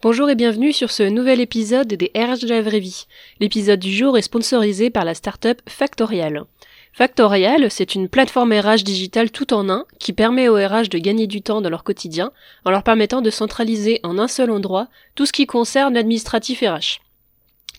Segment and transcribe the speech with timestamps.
[0.00, 3.06] Bonjour et bienvenue sur ce nouvel épisode des RH de la vraie vie.
[3.40, 6.44] L'épisode du jour est sponsorisé par la startup Factorial.
[6.92, 11.26] Factorial, c'est une plateforme RH digitale tout en un qui permet aux RH de gagner
[11.26, 12.30] du temps dans leur quotidien
[12.64, 17.00] en leur permettant de centraliser en un seul endroit tout ce qui concerne l'administratif RH.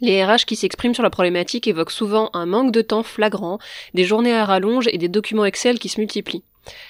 [0.02, 3.60] Les RH qui s'expriment sur la problématique évoquent souvent un manque de temps flagrant,
[3.94, 6.44] des journées à rallonge et des documents Excel qui se multiplient.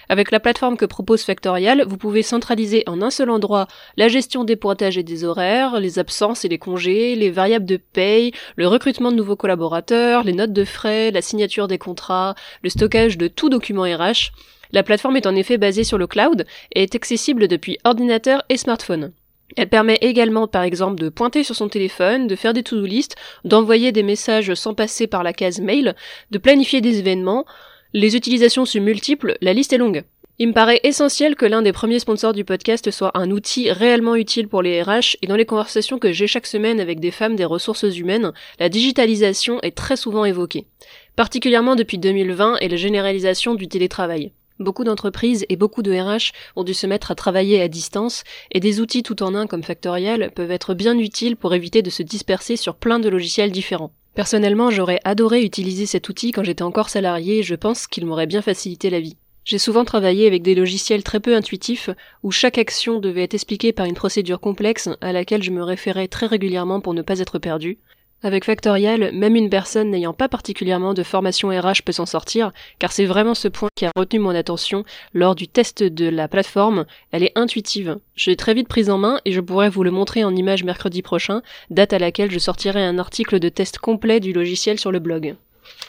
[0.09, 4.43] Avec la plateforme que propose Factorial, vous pouvez centraliser en un seul endroit la gestion
[4.43, 8.68] des pointages et des horaires, les absences et les congés, les variables de paye, le
[8.68, 13.28] recrutement de nouveaux collaborateurs, les notes de frais, la signature des contrats, le stockage de
[13.28, 14.32] tout document RH.
[14.71, 18.57] La plateforme est en effet basée sur le cloud et est accessible depuis ordinateur et
[18.57, 19.11] smartphone.
[19.57, 23.15] Elle permet également, par exemple, de pointer sur son téléphone, de faire des to-do list,
[23.45, 25.95] d'envoyer des messages sans passer par la case mail,
[26.29, 27.45] de planifier des événements.
[27.93, 30.04] Les utilisations sont multiples, la liste est longue.
[30.38, 34.16] Il me paraît essentiel que l'un des premiers sponsors du podcast soit un outil réellement
[34.16, 37.36] utile pour les RH et dans les conversations que j'ai chaque semaine avec des femmes
[37.36, 40.68] des ressources humaines, la digitalisation est très souvent évoquée.
[41.16, 44.34] Particulièrement depuis 2020 et la généralisation du télétravail.
[44.59, 48.59] Beaucoup d'entreprises et beaucoup de RH ont dû se mettre à travailler à distance et
[48.59, 52.03] des outils tout en un comme Factorial peuvent être bien utiles pour éviter de se
[52.03, 53.94] disperser sur plein de logiciels différents.
[54.16, 58.28] Personnellement, j'aurais adoré utiliser cet outil quand j'étais encore salarié et je pense qu'il m'aurait
[58.28, 59.18] bien facilité la vie.
[59.46, 61.90] J'ai souvent travaillé avec des logiciels très peu intuitifs
[62.22, 66.08] où chaque action devait être expliquée par une procédure complexe à laquelle je me référais
[66.08, 67.80] très régulièrement pour ne pas être perdu.
[68.22, 72.92] Avec Factorial, même une personne n'ayant pas particulièrement de formation RH peut s'en sortir, car
[72.92, 76.86] c'est vraiment ce point qui a retenu mon attention lors du test de la plateforme.
[77.12, 77.97] Elle est intuitive.
[78.16, 80.66] Je l'ai très vite prise en main et je pourrais vous le montrer en image
[80.66, 84.92] mercredi prochain, date à laquelle je sortirai un article de test complet du logiciel sur
[84.92, 85.36] le blog.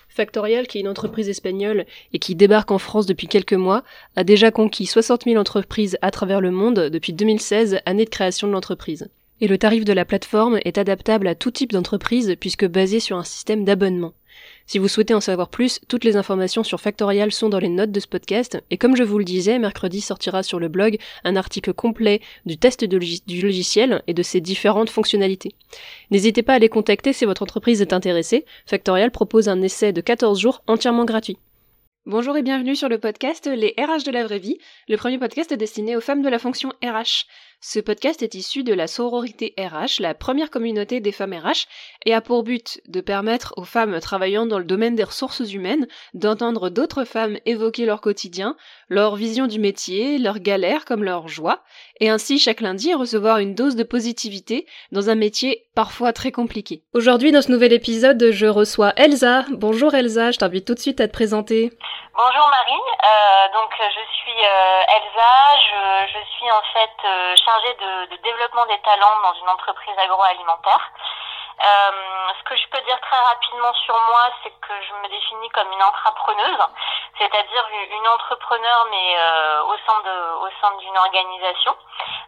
[0.08, 3.82] Factorial, qui est une entreprise espagnole et qui débarque en France depuis quelques mois,
[4.14, 8.46] a déjà conquis 60 000 entreprises à travers le monde depuis 2016, année de création
[8.46, 9.08] de l'entreprise
[9.40, 13.16] et le tarif de la plateforme est adaptable à tout type d'entreprise puisque basé sur
[13.16, 14.12] un système d'abonnement.
[14.66, 17.90] Si vous souhaitez en savoir plus, toutes les informations sur Factorial sont dans les notes
[17.90, 21.36] de ce podcast, et comme je vous le disais, mercredi sortira sur le blog un
[21.36, 25.54] article complet du test du logiciel et de ses différentes fonctionnalités.
[26.10, 30.00] N'hésitez pas à les contacter si votre entreprise est intéressée, Factorial propose un essai de
[30.00, 31.38] 14 jours entièrement gratuit.
[32.06, 34.58] Bonjour et bienvenue sur le podcast Les RH de la vraie vie,
[34.88, 37.26] le premier podcast destiné aux femmes de la fonction RH.
[37.62, 41.66] Ce podcast est issu de la sororité RH, la première communauté des femmes RH,
[42.06, 45.86] et a pour but de permettre aux femmes travaillant dans le domaine des ressources humaines
[46.14, 48.56] d'entendre d'autres femmes évoquer leur quotidien,
[48.90, 51.60] leur vision du métier, leurs galères comme leurs joies,
[52.00, 56.82] et ainsi chaque lundi recevoir une dose de positivité dans un métier parfois très compliqué.
[56.92, 59.44] Aujourd'hui, dans ce nouvel épisode, je reçois Elsa.
[59.52, 61.70] Bonjour Elsa, je t'invite tout de suite à te présenter.
[62.16, 67.74] Bonjour Marie, euh, donc je suis euh, Elsa, je, je, suis en fait euh, chargée
[67.74, 70.90] de, de, développement des talents dans une entreprise agroalimentaire.
[71.60, 71.90] Euh,
[72.38, 75.70] ce que je peux dire très rapidement sur moi, c'est que je me définis comme
[75.72, 76.64] une entrepreneuse,
[77.18, 81.76] c'est-à-dire une entrepreneur mais euh, au sein de au sein d'une organisation.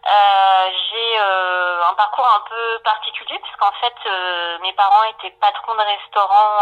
[0.04, 5.74] Euh, j'ai euh, un parcours un peu particulier puisqu'en fait euh, mes parents étaient patrons
[5.74, 6.58] de restaurant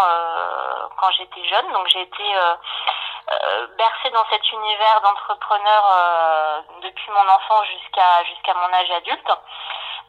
[0.99, 2.25] quand j'étais jeune, donc j'ai été
[3.79, 9.33] bercée dans cet univers d'entrepreneur depuis mon enfance jusqu'à jusqu'à mon âge adulte.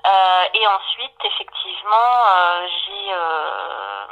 [0.05, 4.05] Euh, et ensuite, effectivement, euh, j'ai euh,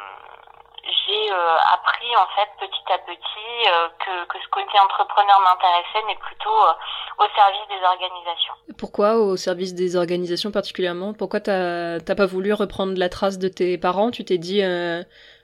[0.85, 1.29] j'ai
[1.73, 7.25] appris en fait petit à petit que, que ce côté entrepreneur m'intéressait, mais plutôt au
[7.35, 8.53] service des organisations.
[8.77, 11.13] Pourquoi au service des organisations particulièrement?
[11.13, 14.11] Pourquoi t'as pas voulu reprendre la trace de tes parents?
[14.11, 14.61] Tu t'es dit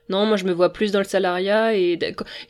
[0.07, 1.97] non, moi je me vois plus dans le salariat et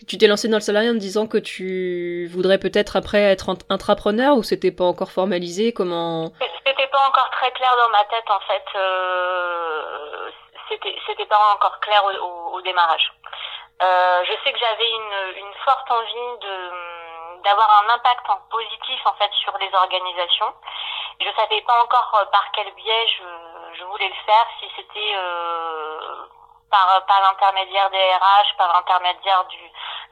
[0.07, 4.35] tu t'es lancé dans le salariat en disant que tu voudrais peut-être après être intrapreneur
[4.35, 5.71] ou c'était pas encore formalisé?
[5.71, 6.33] Comment?
[6.65, 8.65] C'était pas encore très clair dans ma tête en fait.
[8.75, 10.29] Euh,
[10.69, 13.13] c'était pas encore clair au, démarrage.
[13.81, 16.95] Euh, je sais que j'avais une, forte envie de
[17.43, 20.51] d'avoir un impact positif en fait sur les organisations.
[21.21, 26.25] Je savais pas encore par quel biais je, je voulais le faire, si c'était euh,
[26.69, 29.59] par, par l'intermédiaire des RH, par l'intermédiaire du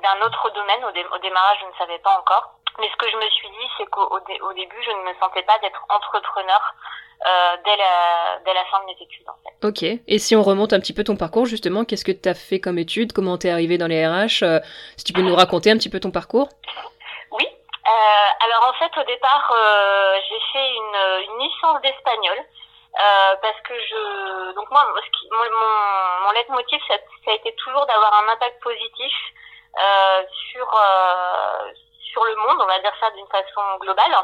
[0.01, 0.83] d'un autre domaine.
[0.85, 2.53] Au, au, démarrage, je ne savais pas encore.
[2.79, 5.43] Mais ce que je me suis dit, c'est qu'au au début, je ne me sentais
[5.43, 6.59] pas d'être entrepreneur
[7.25, 9.25] euh, dès, la, dès la fin de mes études.
[9.29, 9.67] En fait.
[9.67, 10.01] Ok.
[10.07, 12.59] Et si on remonte un petit peu ton parcours, justement, qu'est-ce que tu as fait
[12.59, 13.13] comme études?
[13.13, 14.59] Comment t'es arrivé dans les RH euh,
[14.97, 16.49] Si tu peux nous raconter un petit peu ton parcours
[17.31, 17.45] Oui.
[17.47, 22.37] Euh, alors en fait, au départ, euh, j'ai fait une, une licence d'espagnol.
[22.95, 26.93] Euh, parce que je donc moi mon, mon, mon leitmotiv ça,
[27.25, 29.13] ça, a été toujours d'avoir un impact positif
[29.81, 31.71] euh, sur euh,
[32.11, 34.15] sur le monde on va dire ça d'une façon globale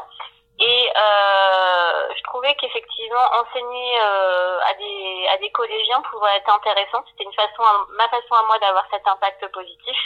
[0.60, 7.02] Et euh, je trouvais qu'effectivement enseigner euh, à des à des collégiens pouvait être intéressant.
[7.10, 7.64] C'était une façon,
[7.96, 9.96] ma façon à moi d'avoir cet impact positif.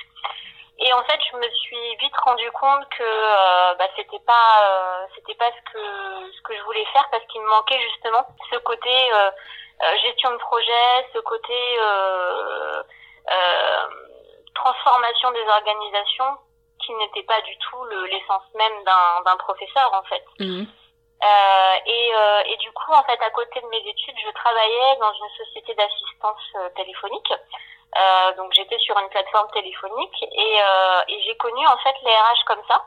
[0.78, 5.06] Et en fait, je me suis vite rendu compte que euh, bah, c'était pas euh,
[5.14, 8.56] c'était pas ce que ce que je voulais faire parce qu'il me manquait justement ce
[8.58, 9.30] côté euh,
[10.02, 11.78] gestion de projet, ce côté
[14.54, 16.38] transformation des organisations
[16.84, 20.24] qui n'était pas du tout l'essence même d'un d'un professeur en fait.
[20.40, 20.64] Mmh.
[21.24, 24.96] Euh, et, euh, et, du coup, en fait, à côté de mes études, je travaillais
[25.00, 27.32] dans une société d'assistance euh, téléphonique.
[27.96, 30.58] Euh, donc, j'étais sur une plateforme téléphonique et,
[31.08, 32.82] et j'ai connu en fait les RH comme ça,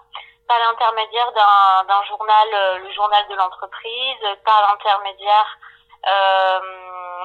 [0.48, 5.57] par l'intermédiaire d'un journal, le journal de l'entreprise, par l'intermédiaire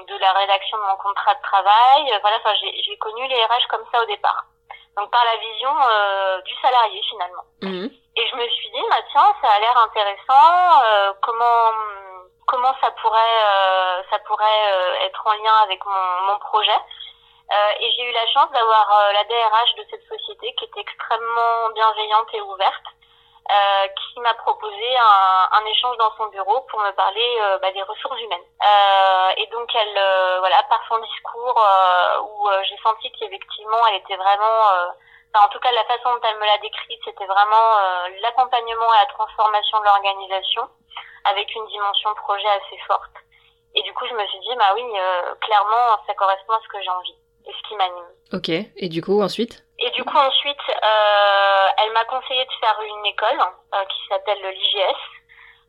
[0.08, 2.18] de la rédaction de mon contrat de travail.
[2.20, 4.44] Voilà, enfin, j'ai connu les RH comme ça au départ
[4.96, 7.44] donc par la vision euh, du salarié finalement.
[7.62, 7.90] Mhm.
[8.16, 11.72] Et je me suis dit, bah, tiens, ça a l'air intéressant, euh, comment
[12.46, 16.76] comment ça pourrait euh, ça pourrait euh, être en lien avec mon, mon projet.
[17.80, 22.28] Et j'ai eu la chance d'avoir la DRH de cette société qui était extrêmement bienveillante
[22.34, 22.86] et ouverte
[23.50, 27.72] euh, qui m'a proposé un, un, échange dans son bureau pour me parler euh, bah,
[27.72, 28.46] des ressources humaines.
[28.62, 31.60] Euh, et donc elle, euh, voilà, par son discours
[32.22, 34.94] où j'ai senti qu'effectivement elle était vraiment,
[35.34, 37.78] en tout cas la façon dont elle me l'a décrite, c'était vraiment
[38.20, 40.68] l'accompagnement et la transformation de l'organisation
[41.24, 43.16] avec une dimension projet assez forte.
[43.74, 44.84] Et du coup je me suis dit bah oui,
[45.40, 47.16] clairement ça correspond à ce que j'ai envie
[47.46, 48.10] et ce qui m'anime.
[48.32, 48.48] Ok.
[48.48, 53.06] Et du coup ensuite et du coup ensuite, euh, elle m'a conseillé de faire une
[53.06, 53.40] école
[53.74, 54.96] euh, qui s'appelle l'IGS,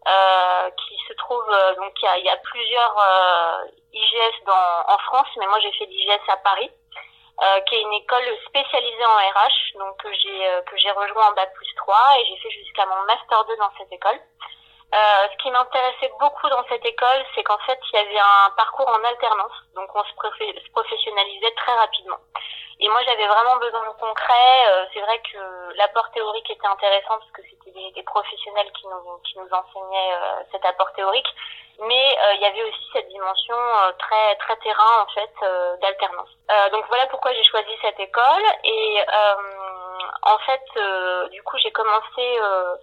[0.07, 4.93] euh, qui se trouve euh, donc il y a, y a, plusieurs euh, IGS dans,
[4.93, 6.69] en France, mais moi j'ai fait l'IGS à Paris,
[7.67, 11.51] qui est une école spécialisée en RH, donc que j'ai que j'ai rejoint en bac
[11.55, 14.19] plus 3 et j'ai fait jusqu'à mon master 2 dans cette école.
[14.93, 18.51] Euh, ce qui m'intéressait beaucoup dans cette école, c'est qu'en fait, il y avait un
[18.55, 20.13] parcours en alternance, donc on se,
[20.71, 22.19] professionnalisait très rapidement.
[22.79, 24.67] Et moi, j'avais vraiment besoin de concret.
[24.67, 28.85] Euh, c'est vrai que l'apport théorique était intéressant parce que c'était des, des, professionnels qui
[28.87, 31.29] nous, qui enseignaient euh, cet apport théorique,
[31.79, 33.55] mais il y avait aussi cette dimension
[33.97, 35.33] très très terrain en fait
[35.81, 36.29] d'alternance.
[36.71, 38.45] donc voilà pourquoi j'ai choisi cette école.
[38.63, 39.03] Et
[40.21, 42.75] en fait, du coup, j'ai commencé euh,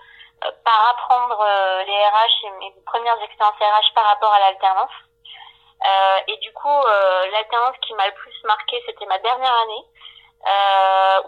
[0.64, 4.90] par apprendre euh, les RH et mes premières expériences RH par rapport à l'alternance.
[5.84, 6.78] Euh, et du coup,
[7.32, 9.84] l'alternance qui m'a le plus marqué, c'était ma dernière année,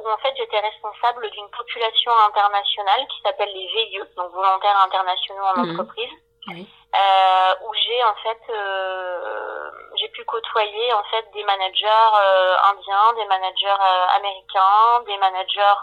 [0.02, 5.44] où en fait j'étais responsable d'une population internationale qui s'appelle les VIE, donc volontaires internationaux
[5.44, 5.70] en mmh.
[5.70, 6.12] entreprise.
[6.48, 13.12] Euh, où j'ai en fait euh, j'ai pu côtoyer en fait des managers euh, indiens,
[13.16, 13.82] des managers
[14.14, 15.80] américains, des managers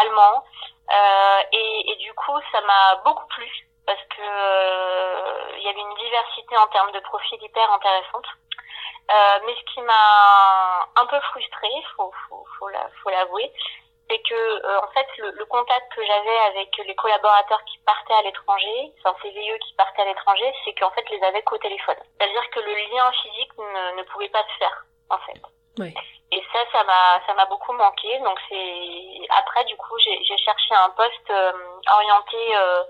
[0.00, 0.77] allemands, euh,
[1.52, 5.94] et, et, du coup, ça m'a beaucoup plu parce que euh, il y avait une
[5.94, 8.26] diversité en termes de profils hyper intéressante.
[9.10, 13.50] Euh, mais ce qui m'a un peu frustrée, faut faut faut l'avouer,
[14.10, 18.12] c'est que euh, en fait le, le contact que j'avais avec les collaborateurs qui partaient
[18.12, 21.56] à l'étranger, enfin ces VIE qui partaient à l'étranger, c'est qu'en fait les avais qu'au
[21.56, 21.96] téléphone.
[22.18, 25.40] C'est-à-dire que le lien physique ne, ne pouvait pas se faire en fait.
[26.30, 28.18] Et ça, ça m'a, ça m'a beaucoup manqué.
[28.20, 31.52] Donc c'est après du coup, j'ai, cherché un poste euh,
[31.90, 32.82] orienté euh,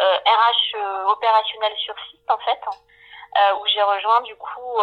[0.00, 2.60] euh, RH opérationnel sur site en fait,
[3.60, 4.80] où j'ai rejoint du coup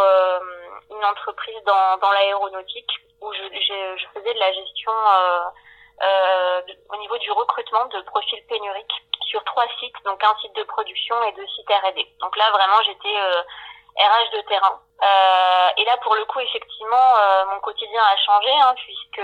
[0.92, 2.92] une entreprise dans, dans l'aéronautique
[3.22, 3.42] où je,
[3.98, 4.92] je, faisais de la gestion
[6.90, 11.16] au niveau du recrutement de profils pénuriques sur trois sites, donc un site de production
[11.24, 12.08] et deux sites R&D.
[12.20, 13.16] Donc là vraiment j'étais
[13.98, 14.80] RH de terrain.
[15.04, 19.22] Euh, et là, pour le coup, effectivement, euh, mon quotidien a changé hein, puisque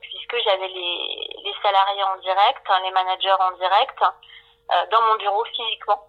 [0.00, 5.16] puisque j'avais les, les salariés en direct, hein, les managers en direct euh, dans mon
[5.16, 6.02] bureau physiquement.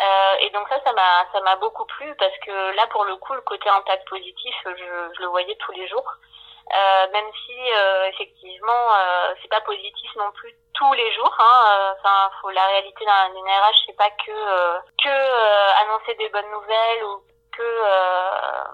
[0.00, 3.16] Euh, et donc ça, ça m'a ça m'a beaucoup plu parce que là, pour le
[3.16, 6.08] coup, le côté impact positif, je, je le voyais tous les jours.
[6.68, 7.54] Euh, même si
[8.08, 8.90] effectivement
[9.40, 13.86] c'est pas positif non plus tous les jours hein, enfin faut la réalité d'une RH
[13.86, 17.22] c'est pas que que annoncer des bonnes nouvelles ou
[17.62, 18.64] euh,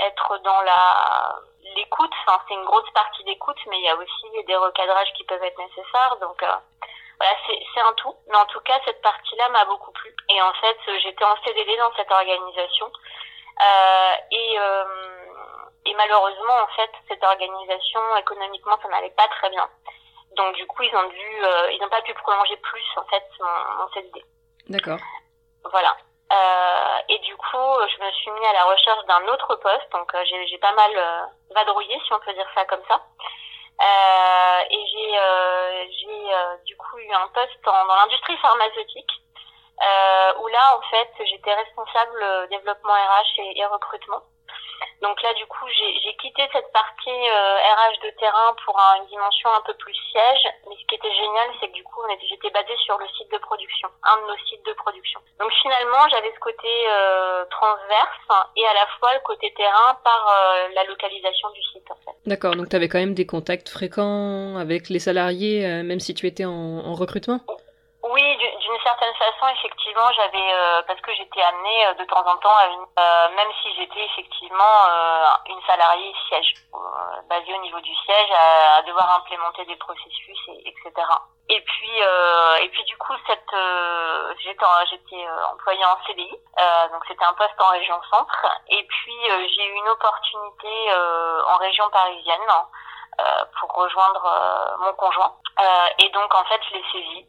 [0.00, 1.42] être dans la
[1.74, 2.10] l'écoute.
[2.26, 5.42] Enfin, c'est une grosse partie d'écoute, mais il y a aussi des recadrages qui peuvent
[5.42, 6.16] être nécessaires.
[6.20, 6.54] Donc euh,
[7.18, 8.14] voilà, c'est un tout.
[8.28, 10.14] Mais en tout cas, cette partie-là m'a beaucoup plu.
[10.28, 12.90] Et en fait, j'étais en CDD dans cette organisation.
[13.60, 14.84] Euh, et, euh,
[15.86, 19.68] et malheureusement, en fait, cette organisation, économiquement, ça n'allait pas très bien.
[20.36, 23.82] Donc du coup, ils ont dû, ils n'ont pas pu prolonger plus, en fait, mon,
[23.82, 24.24] mon CDD.
[24.68, 24.98] D'accord.
[25.70, 25.96] Voilà.
[26.32, 29.92] Euh, et du coup, je me suis mis à la recherche d'un autre poste.
[29.92, 33.00] Donc, euh, j'ai pas mal euh, vadrouillé, si on peut dire ça comme ça.
[34.70, 39.10] et j'ai du coup eu un poste dans l'industrie pharmaceutique
[40.38, 44.22] où là, en fait, j'étais responsable développement RH et recrutement.
[45.02, 49.50] Donc là, du coup, j'ai quitté cette partie RH euh, de terrain pour une dimension
[49.50, 50.44] un peu plus siège.
[50.68, 53.38] Mais ce qui était génial, c'est que du coup, j'étais basée sur le site de
[53.38, 55.20] production, un de nos sites de production.
[55.38, 60.28] Donc finalement, j'avais ce côté euh, transverse et à la fois le côté terrain par
[60.28, 61.90] euh, la localisation du site.
[61.90, 62.16] En fait.
[62.26, 66.26] D'accord, donc tu avais quand même des contacts fréquents avec les salariés, même si tu
[66.26, 67.40] étais en, en recrutement?
[68.12, 72.36] Oui, d'une certaine façon, effectivement, j'avais euh, parce que j'étais amenée euh, de temps en
[72.36, 74.62] temps, à une, euh, même si j'étais effectivement
[75.46, 76.54] une salariée siège,
[77.28, 80.92] basée au niveau du siège, à, devoir implémenter des processus, et, etc.
[81.48, 82.00] Et puis,
[82.60, 83.54] et puis du coup, cette,
[84.42, 86.30] j'étais, j'étais employée en CDI,
[86.92, 88.46] donc c'était un poste en région centre.
[88.68, 89.20] Et puis
[89.56, 90.94] j'ai eu une opportunité
[91.48, 92.40] en région parisienne.
[93.60, 95.34] pour rejoindre mon conjoint.
[95.98, 97.26] et donc en fait, je l'ai saisi.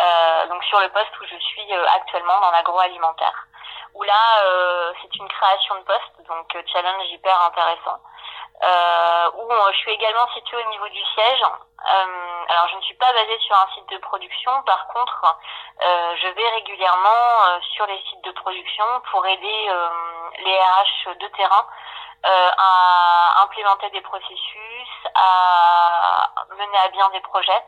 [0.00, 3.46] Euh, donc sur le poste où je suis euh, actuellement dans l'agroalimentaire.
[3.94, 7.98] Où là, euh, c'est une création de poste, donc challenge hyper intéressant.
[9.34, 11.42] où je suis également située au niveau du siège.
[12.48, 15.36] alors je ne suis pas basée sur un site de production, par contre,
[15.80, 19.60] je vais régulièrement sur les sites de production pour aider
[20.44, 21.66] les RH de terrain
[22.22, 27.64] à implémenter des processus, à mener à bien des projets.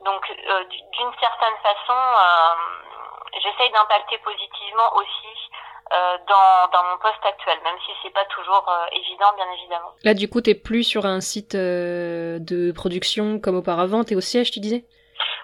[0.00, 5.50] Donc, euh, d'une certaine façon, euh, j'essaye d'impacter positivement aussi
[5.92, 9.92] euh, dans, dans mon poste actuel, même si c'est pas toujours évident, bien évidemment.
[10.02, 14.50] Là, du coup, t'es plus sur un site de production comme auparavant, t'es au siège,
[14.50, 14.84] tu disais?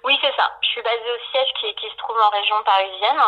[0.05, 0.51] Oui, c'est ça.
[0.63, 3.23] Je suis basée au siège qui, qui se trouve en région parisienne,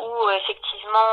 [0.00, 1.10] où effectivement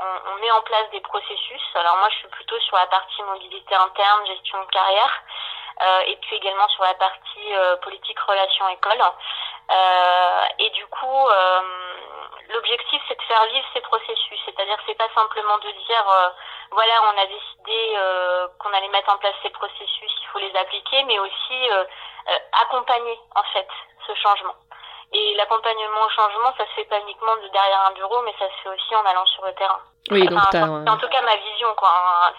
[0.00, 1.62] on, on, met en place des processus.
[1.74, 5.22] Alors moi, je suis plutôt sur la partie mobilité interne, gestion de carrière.
[5.82, 9.02] Euh, et puis également sur la partie euh, politique relations école.
[9.70, 11.28] Euh, et du coup,
[12.48, 16.32] l'objectif c'est de faire vivre ces processus, c'est-à-dire c'est pas simplement de dire
[16.70, 17.98] voilà on a décidé
[18.60, 21.68] qu'on allait mettre en place ces processus, il faut les appliquer, mais aussi
[22.62, 23.68] accompagner en fait
[24.06, 24.54] ce changement.
[25.12, 28.46] Et l'accompagnement au changement, ça se fait pas uniquement de derrière un bureau, mais ça
[28.46, 29.80] se fait aussi en allant sur le terrain.
[30.10, 31.90] Oui, donc En tout cas, ma vision, quoi.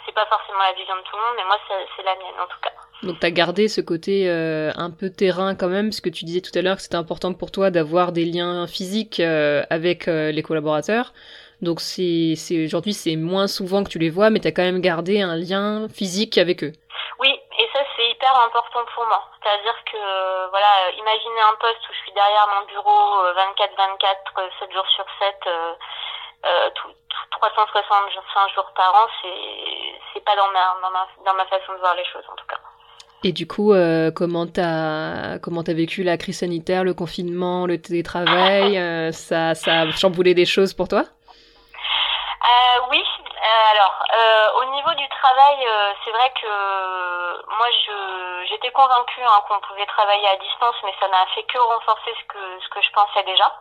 [0.05, 2.47] C'est pas forcément la vision de tout le monde, mais moi, c'est la mienne, en
[2.47, 2.71] tout cas.
[3.03, 6.41] Donc t'as gardé ce côté euh, un peu terrain quand même, parce que tu disais
[6.41, 10.31] tout à l'heure que c'était important pour toi d'avoir des liens physiques euh, avec euh,
[10.31, 11.13] les collaborateurs.
[11.61, 14.81] Donc c'est, c'est aujourd'hui c'est moins souvent que tu les vois, mais t'as quand même
[14.81, 16.71] gardé un lien physique avec eux.
[17.19, 19.21] Oui, et ça c'est hyper important pour moi.
[19.37, 24.89] C'est-à-dire que voilà, imaginez un poste où je suis derrière mon bureau 24-24, 7 jours
[24.89, 25.37] sur 7,
[26.45, 26.89] euh, tout,
[27.31, 31.95] 365 jours par an, c'est pas dans ma, dans ma dans ma façon de voir
[31.95, 32.57] les choses en tout cas.
[33.23, 37.81] Et du coup, euh, comment t'as comment t'as vécu la crise sanitaire, le confinement, le
[37.81, 41.03] télétravail euh, Ça ça a chamboulé des choses pour toi?
[42.43, 43.03] Euh, Oui.
[43.19, 45.67] Euh, alors, euh, au niveau du travail,
[46.03, 51.07] c'est vrai que moi, je j'étais convaincue hein, qu'on pouvait travailler à distance, mais ça
[51.07, 53.51] n'a fait que renforcer ce que ce que je pensais déjà.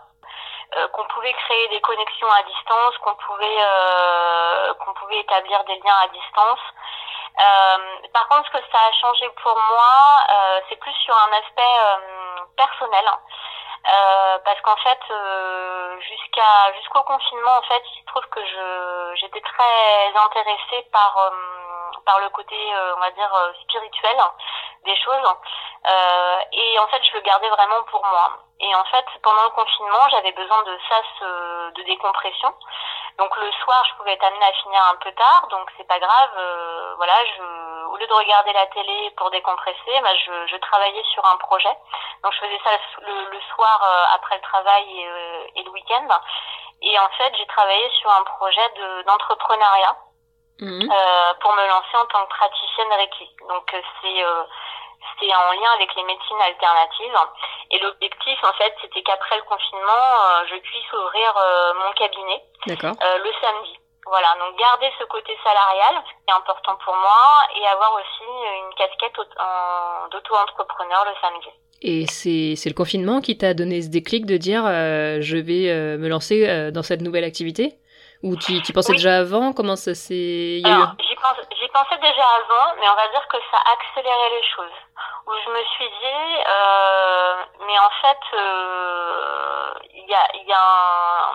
[0.93, 3.61] qu'on pouvait créer des connexions à distance, qu'on pouvait
[4.81, 6.61] qu'on pouvait établir des liens à distance.
[7.39, 11.33] Euh, par contre, ce que ça a changé pour moi, euh, c'est plus sur un
[11.37, 13.05] aspect euh, personnel.
[13.89, 19.15] Euh, parce qu'en fait, euh, jusqu'à jusqu'au confinement, en fait, il se trouve que je
[19.21, 21.31] j'étais très intéressée par
[22.05, 22.57] par le côté,
[22.97, 24.17] on va dire, spirituel
[24.85, 25.35] des choses.
[26.53, 28.31] et en fait, je le gardais vraiment pour moi.
[28.61, 31.29] Et en fait, pendant le confinement, j'avais besoin de sas
[31.75, 32.53] de décompression.
[33.19, 35.99] Donc le soir, je pouvais être amenée à finir un peu tard, donc c'est pas
[35.99, 36.31] grave.
[36.37, 37.43] Euh, voilà, je,
[37.97, 41.75] au lieu de regarder la télé pour décompresser, bah, je, je travaillais sur un projet.
[42.23, 45.71] Donc je faisais ça le, le soir euh, après le travail et, euh, et le
[45.71, 46.09] week-end.
[46.83, 49.97] Et en fait, j'ai travaillé sur un projet de d'entrepreneuriat
[50.61, 50.89] mmh.
[51.41, 53.31] pour me lancer en tant que praticienne Reiki.
[53.49, 54.25] Donc c'est
[55.19, 57.19] c'est en lien avec les médecines alternatives.
[57.71, 62.43] Et l'objectif, en fait, c'était qu'après le confinement, euh, je puisse ouvrir euh, mon cabinet
[62.69, 63.79] euh, le samedi.
[64.07, 68.25] Voilà, donc garder ce côté salarial, qui est important pour moi, et avoir aussi
[68.63, 69.17] une casquette
[70.13, 71.49] d'auto-entrepreneur le samedi.
[71.83, 76.71] Et c'est le confinement qui t'a donné ce déclic de dire je vais me lancer
[76.71, 77.79] dans cette nouvelle activité?
[78.23, 79.53] Ou tu, tu pensais déjà avant?
[79.53, 80.63] Comment ça s'est...
[80.63, 84.79] J'y pensais déjà avant, mais on va dire que ça a accéléré les choses.
[85.27, 87.35] Où je me suis dit, euh,
[87.67, 91.33] mais en fait, euh, il y a, y a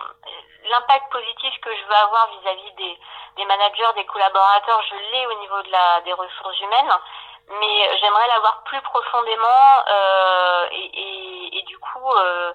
[0.70, 2.98] l'impact positif que je veux avoir vis-à-vis des,
[3.36, 6.92] des managers, des collaborateurs, je l'ai au niveau de la, des ressources humaines,
[7.48, 12.52] mais j'aimerais l'avoir plus profondément euh, et, et, et, du coup, euh,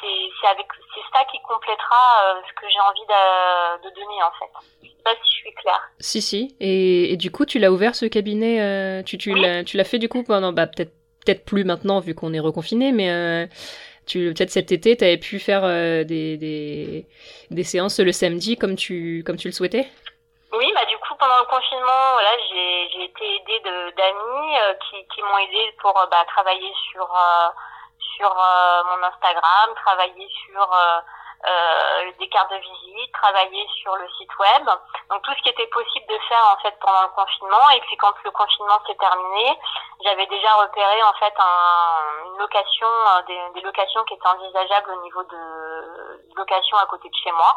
[0.00, 4.50] c'est avec c'est ça qui complétera ce que j'ai envie de, de, donner en fait.
[4.82, 5.90] Je sais pas si je suis claire.
[5.98, 6.56] Si si.
[6.58, 9.98] Et, et du coup, tu l'as ouvert ce cabinet Tu tu l'as tu l'as fait
[9.98, 10.92] du coup pendant bah peut-être
[11.22, 13.48] peut-être plus maintenant vu qu'on est reconfiné, mais
[14.10, 17.06] tu peut-être cet été, tu avais pu faire des, des,
[17.50, 19.86] des séances le samedi comme tu comme tu le souhaitais?
[20.52, 23.60] Oui, bah du coup pendant le confinement, voilà, j'ai été aidée
[23.96, 27.48] d'amis euh, qui qui m'ont aidée pour euh, bah, travailler sur euh,
[28.16, 30.68] sur mon Instagram, travailler sur
[31.48, 34.68] euh, des cartes de visite, travailler sur le site web,
[35.08, 37.70] donc tout ce qui était possible de faire en fait pendant le confinement.
[37.70, 39.58] Et puis quand le confinement s'est terminé,
[40.04, 45.02] j'avais déjà repéré en fait un, une location, euh, des, locations qui étaient envisageables au
[45.02, 47.56] niveau de, location à côté de chez moi.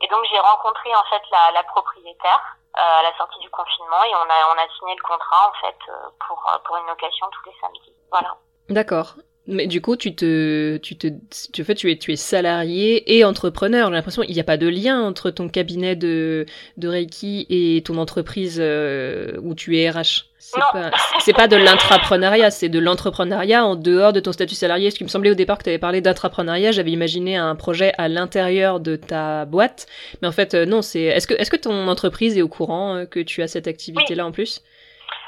[0.00, 1.22] Et donc j'ai rencontré en fait
[1.52, 5.02] la, propriétaire euh, à la sortie du confinement et on a on a signé le
[5.02, 7.94] contrat en fait euh, pour pour une location tous les samedis.
[8.12, 8.36] Voilà.
[8.68, 9.14] D'accord.
[9.46, 11.08] Mais du coup, tu te, tu te,
[11.52, 13.88] tu, fait, tu es, tu es salarié et entrepreneur.
[13.88, 16.46] J'ai l'impression qu'il n'y a pas de lien entre ton cabinet de,
[16.78, 20.30] de Reiki et ton entreprise euh, où tu es RH.
[20.38, 24.90] C'est pas, c'est pas de l'intrapreneuriat, c'est de l'entrepreneuriat en dehors de ton statut salarié.
[24.90, 27.92] Ce qui me semblait au départ que tu avais parlé d'intrapreneuriat, j'avais imaginé un projet
[27.98, 29.86] à l'intérieur de ta boîte,
[30.22, 30.80] mais en fait euh, non.
[30.80, 33.66] C'est, est-ce que, est-ce que ton entreprise est au courant euh, que tu as cette
[33.66, 34.62] activité-là en plus?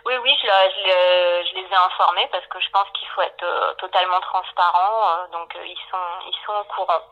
[0.06, 3.74] Oui, oui, je, je, les ai informés parce que je pense qu'il faut être euh,
[3.74, 5.02] totalement transparent.
[5.02, 7.02] Euh, donc euh, ils sont ils sont au courant.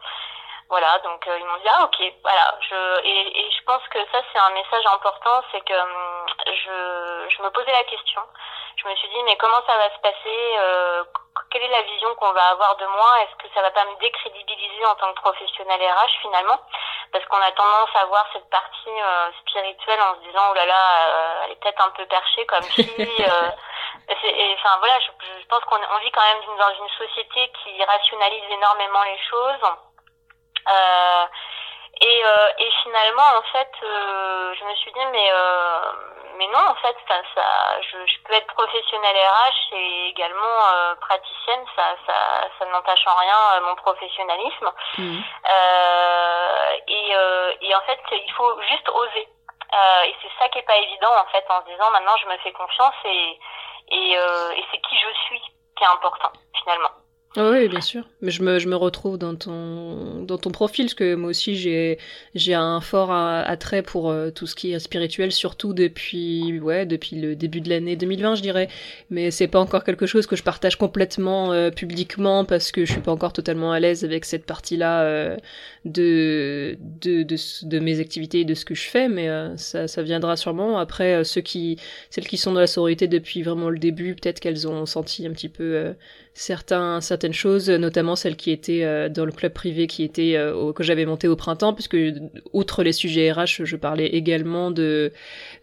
[0.74, 2.58] Voilà, donc ils m'ont dit ah ok, voilà.
[2.68, 7.28] Je et, et je pense que ça c'est un message important, c'est que hum, je
[7.30, 8.20] je me posais la question.
[8.76, 10.58] Je me suis dit mais comment ça va se passer
[11.50, 13.22] Quelle est la vision qu'on va avoir de moi?
[13.22, 16.58] Est-ce que ça va pas me décrédibiliser en tant que professionnel RH finalement?
[17.12, 20.66] Parce qu'on a tendance à voir cette partie euh, spirituelle en se disant oh là
[20.66, 23.50] là euh, elle est peut-être un peu perchée comme fille euh,
[24.08, 27.84] et, enfin voilà je, je pense qu'on on vit quand même dans une société qui
[27.84, 29.70] rationalise énormément les choses
[30.68, 31.26] euh,
[32.00, 32.22] et,
[32.58, 35.30] et finalement en fait je me suis dit mais
[36.36, 40.94] mais non, en fait, ça, ça, je, je peux être professionnelle RH et également euh,
[40.96, 42.14] praticienne, ça, ça,
[42.58, 44.70] ça n'entache en rien euh, mon professionnalisme.
[44.98, 45.20] Mmh.
[45.50, 49.28] Euh, et, euh, et en fait, il faut juste oser.
[49.72, 52.28] Euh, et c'est ça qui est pas évident, en fait, en se disant maintenant je
[52.28, 53.38] me fais confiance et,
[53.88, 55.40] et, et c'est qui je suis
[55.76, 56.30] qui est important,
[56.62, 56.90] finalement.
[57.36, 58.08] Ah oui, bien sûr.
[58.20, 61.56] Mais je me, je me retrouve dans ton, dans ton profil, parce que moi aussi
[61.56, 61.98] j'ai,
[62.54, 67.34] un fort attrait pour euh, tout ce qui est spirituel, surtout depuis, ouais, depuis le
[67.34, 68.68] début de l'année 2020, je dirais.
[69.10, 72.92] Mais c'est pas encore quelque chose que je partage complètement euh, publiquement parce que je
[72.92, 75.36] suis pas encore totalement à l'aise avec cette partie-là euh,
[75.84, 79.08] de, de, de, de, mes activités et de ce que je fais.
[79.08, 80.78] Mais ça, ça viendra sûrement.
[80.78, 81.78] Après, ceux qui,
[82.10, 85.32] celles qui sont dans la sororité depuis vraiment le début, peut-être qu'elles ont senti un
[85.32, 85.94] petit peu
[86.34, 87.00] certains,
[87.32, 91.06] choses, notamment celles qui étaient euh, dans le club privé qui était euh, que j'avais
[91.06, 91.96] monté au printemps, puisque
[92.52, 95.12] outre les sujets RH, je parlais également de,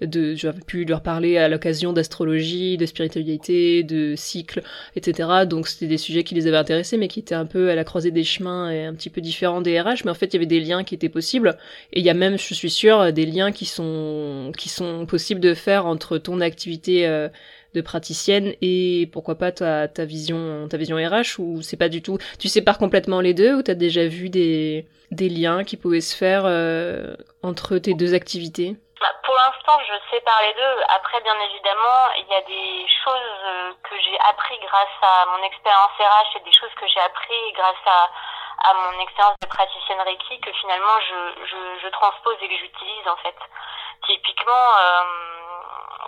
[0.02, 4.63] de j'avais pu leur parler à l'occasion d'astrologie, de spiritualité, de cycle,
[4.95, 5.30] etc.
[5.47, 7.84] Donc c'était des sujets qui les avaient intéressés, mais qui étaient un peu à la
[7.84, 10.04] croisée des chemins et un petit peu différents des RH.
[10.06, 11.58] Mais en fait, il y avait des liens qui étaient possibles,
[11.93, 15.41] et il y a même, je suis sûre, des liens qui sont qui sont possibles
[15.41, 17.30] de faire entre ton activité euh,
[17.74, 22.02] de praticienne et pourquoi pas ta, ta vision ta vision RH ou c'est pas du
[22.02, 26.02] tout tu sépares complètement les deux ou t'as déjà vu des des liens qui pouvaient
[26.02, 28.76] se faire euh, entre tes deux activités?
[29.00, 30.76] Bah, pour l'instant, je sépare les deux.
[30.88, 35.44] Après, bien évidemment, il y a des choses euh, que j'ai appris grâce à mon
[35.44, 38.10] expérience RH et des choses que j'ai appris grâce à,
[38.70, 43.08] à mon expérience de praticienne Reiki que finalement je, je, je transpose et que j'utilise
[43.08, 43.36] en fait.
[44.08, 45.04] Typiquement, euh,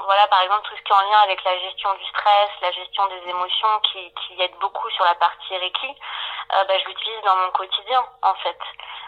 [0.05, 2.71] voilà par exemple tout ce qui est en lien avec la gestion du stress, la
[2.71, 7.21] gestion des émotions qui, qui aide beaucoup sur la partie Reiki, euh, bah, je l'utilise
[7.23, 8.59] dans mon quotidien en fait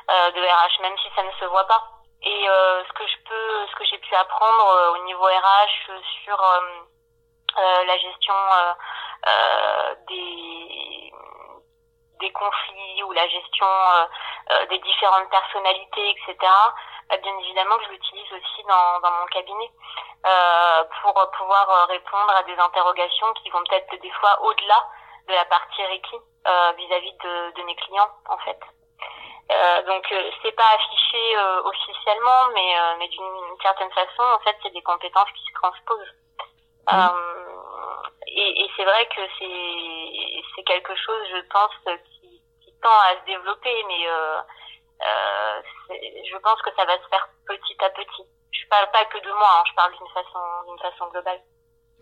[0.10, 1.96] euh, de RH même si ça ne se voit pas.
[2.26, 6.02] Et euh, ce que je peux, ce que j'ai pu apprendre euh, au niveau RH
[6.24, 8.34] sur euh, la gestion
[10.08, 11.14] des
[12.20, 13.68] des conflits ou la gestion
[14.70, 16.38] des différentes personnalités, etc.
[17.10, 19.70] Bah, bien évidemment que je l'utilise aussi dans, dans mon cabinet
[20.26, 24.88] euh, pour pouvoir euh, répondre à des interrogations qui vont peut-être des fois au-delà
[25.28, 26.16] de la partie Reiki
[26.48, 28.60] euh, vis-à-vis de, de, mes clients en fait.
[29.52, 34.58] Euh, donc euh, c'est pas affiché euh, officiellement, mais mais d'une certaine façon en fait
[34.64, 36.16] c'est des compétences qui se transposent.
[38.28, 43.20] et, et c'est vrai que c'est c'est quelque chose je pense qui, qui tend à
[43.20, 44.42] se développer, mais euh,
[45.00, 48.24] je pense que ça va se faire petit à petit.
[48.52, 51.40] Je parle pas que de moi, hein, je parle d'une façon, globale.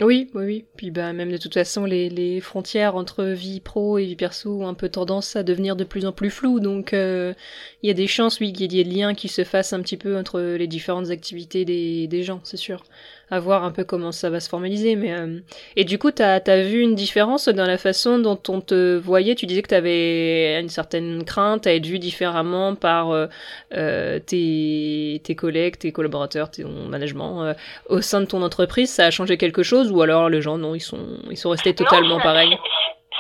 [0.02, 0.68] Oui, oui, oui.
[0.76, 4.68] Puis bah même de toute façon, les, frontières entre vie pro et vie perso ont
[4.68, 6.60] un peu tendance à devenir de plus en plus floues.
[6.60, 7.34] Donc euh,
[7.82, 9.82] il y a des chances, oui, qu'il y ait des liens qui se fassent un
[9.82, 12.84] petit peu entre les différentes activités des gens, c'est sûr
[13.32, 14.96] à voir un peu comment ça va se formaliser.
[14.96, 15.40] Mais euh,
[15.76, 19.36] et du coup, t'as as vu une différence dans la façon dont on te voyait?
[19.36, 23.28] Tu disais que t'avais une certaine crainte à être vu différemment par euh,
[23.74, 27.56] euh, tes, tes collègues, tes collaborateurs, ton management
[27.88, 28.92] au sein de ton entreprise.
[28.92, 31.74] Ça a changé quelque chose ou alors les gens non, ils sont ils sont restés
[31.74, 32.58] totalement pareils?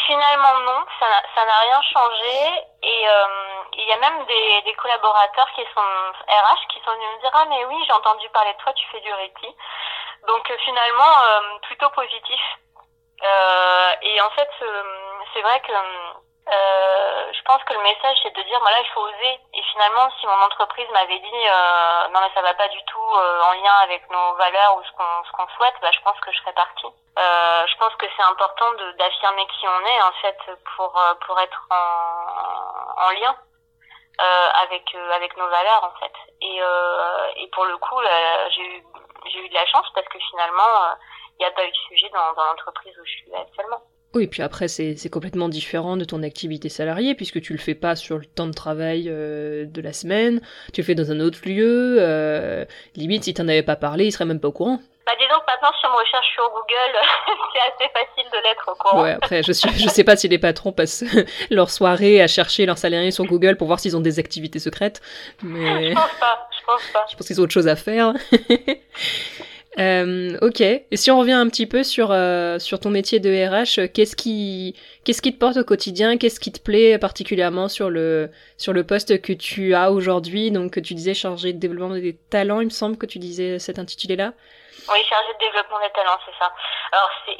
[0.05, 1.05] Finalement non, ça
[1.45, 5.81] n'a rien changé et il y a même des, des, collaborateurs qui sont
[6.27, 8.87] RH qui sont venus me dire ah mais oui j'ai entendu parler de toi tu
[8.91, 9.55] fais du répit.
[10.27, 12.41] Donc euh, finalement, euh, plutôt positif.
[13.23, 14.49] Euh, et en fait,
[15.33, 15.73] c'est vrai que
[17.33, 19.39] je pense que le message c'est de dire voilà il faut oser.
[19.53, 21.45] Et finalement si mon entreprise m'avait dit
[22.11, 25.23] non mais ça va pas du tout en lien avec nos valeurs ou ce qu'on
[25.25, 26.91] ce qu'on souhaite bah je pense que je serais partie.
[27.17, 30.37] Je pense que c'est important d'affirmer qui on est en fait
[30.75, 30.93] pour
[31.25, 33.35] pour être en en lien
[34.19, 36.59] avec avec nos valeurs en fait et
[37.37, 37.99] et pour le coup
[38.55, 38.83] j'ai eu
[39.31, 40.73] j'ai eu de la chance parce que finalement,
[41.39, 43.81] il euh, n'y a pas eu de sujet dans, dans l'entreprise où je suis actuellement.
[44.15, 47.95] Oui, puis après, c'est complètement différent de ton activité salariée, puisque tu le fais pas
[47.95, 50.39] sur le temps de travail euh, de la semaine,
[50.71, 52.63] tu le fais dans un autre lieu, euh,
[52.95, 54.79] limite, si tu n'en avais pas parlé, il serait même pas au courant.
[55.05, 56.93] Bah disons que maintenant, si on me recherche sur Google,
[57.53, 59.03] c'est assez facile de l'être au courant.
[59.03, 61.03] Ouais, après, je, suis, je sais pas si les patrons passent
[61.49, 65.01] leur soirée à chercher leurs salariés sur Google pour voir s'ils ont des activités secrètes,
[65.41, 65.89] mais...
[65.89, 67.05] je pense pas, je pense pas.
[67.11, 68.13] Je pense qu'ils ont autre chose à faire.
[69.79, 70.61] Euh, ok.
[70.61, 74.15] Et si on revient un petit peu sur euh, sur ton métier de RH, qu'est-ce
[74.15, 76.17] qui qu'est-ce qui te porte au quotidien?
[76.17, 80.51] Qu'est-ce qui te plaît particulièrement sur le sur le poste que tu as aujourd'hui?
[80.51, 83.79] Donc tu disais chargé de développement des talents, il me semble que tu disais cet
[83.79, 84.33] intitulé-là.
[84.91, 86.51] Oui, chargé de développement des talents, c'est ça.
[86.91, 87.39] Alors c'est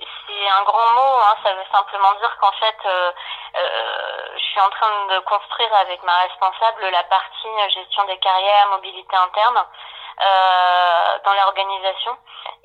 [0.50, 3.12] un grand mot, hein, ça veut simplement dire qu'en fait euh,
[3.56, 8.70] euh, je suis en train de construire avec ma responsable la partie gestion des carrières,
[8.72, 12.18] mobilité interne euh, dans l'organisation.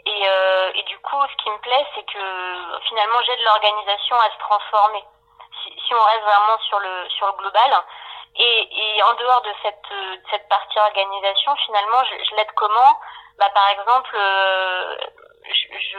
[0.06, 4.30] Et, euh, et du coup, ce qui me plaît, c'est que finalement, j'aide l'organisation à
[4.30, 5.04] se transformer.
[5.62, 7.84] Si, si, on reste vraiment sur le sur le global.
[8.36, 12.96] Et, et en dehors de cette de cette partie organisation, finalement, je, je l'aide comment?
[13.38, 14.96] Bah, par exemple, euh,
[15.44, 15.98] je, je,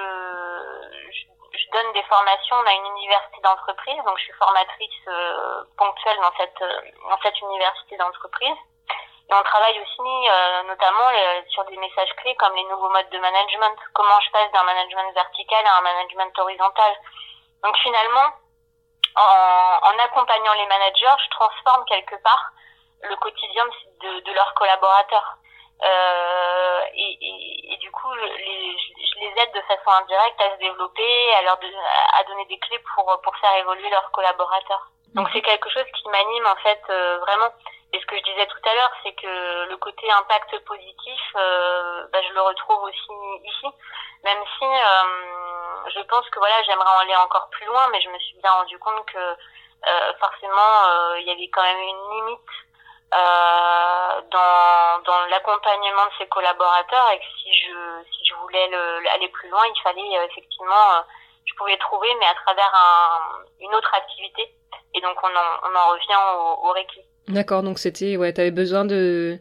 [1.53, 2.55] je, donne des formations.
[2.55, 6.63] On a une université d'entreprise, donc je suis formatrice euh, ponctuelle dans cette
[7.09, 8.57] dans cette université d'entreprise.
[9.29, 13.09] Et on travaille aussi euh, notamment euh, sur des messages clés comme les nouveaux modes
[13.09, 16.93] de management, comment je passe d'un management vertical à un management horizontal.
[17.63, 18.27] Donc finalement,
[19.15, 22.51] en, en, accompagnant les managers, je transforme quelque part
[23.03, 23.65] le quotidien
[24.01, 25.37] de, de leurs collaborateurs.
[25.81, 30.51] Euh, et, et, et, du coup, je les, je les, aide de façon indirecte à
[30.55, 31.57] se développer, à leur
[32.17, 34.89] à donner des clés pour pour faire évoluer leurs collaborateurs.
[35.13, 35.33] Donc mhm.
[35.33, 37.53] c'est quelque chose qui m'anime en fait euh, vraiment.
[37.91, 42.05] Et ce que je disais tout à l'heure, c'est que le côté impact positif, euh,
[42.13, 43.11] bah, je le retrouve aussi
[43.43, 43.67] ici.
[44.23, 48.19] Même si euh, je pense que voilà, j'aimerais aller encore plus loin, mais je me
[48.19, 52.39] suis bien rendu compte que euh, forcément, euh, il y avait quand même une limite
[53.13, 59.09] euh, dans, dans l'accompagnement de ses collaborateurs et que si je si je voulais le,
[59.09, 61.03] aller plus loin, il fallait effectivement,
[61.45, 64.53] je pouvais trouver, mais à travers un, une autre activité.
[64.93, 66.73] Et donc on en, on en revient au, au.
[67.29, 69.37] D'accord, donc c'était, ouais, t'avais besoin de,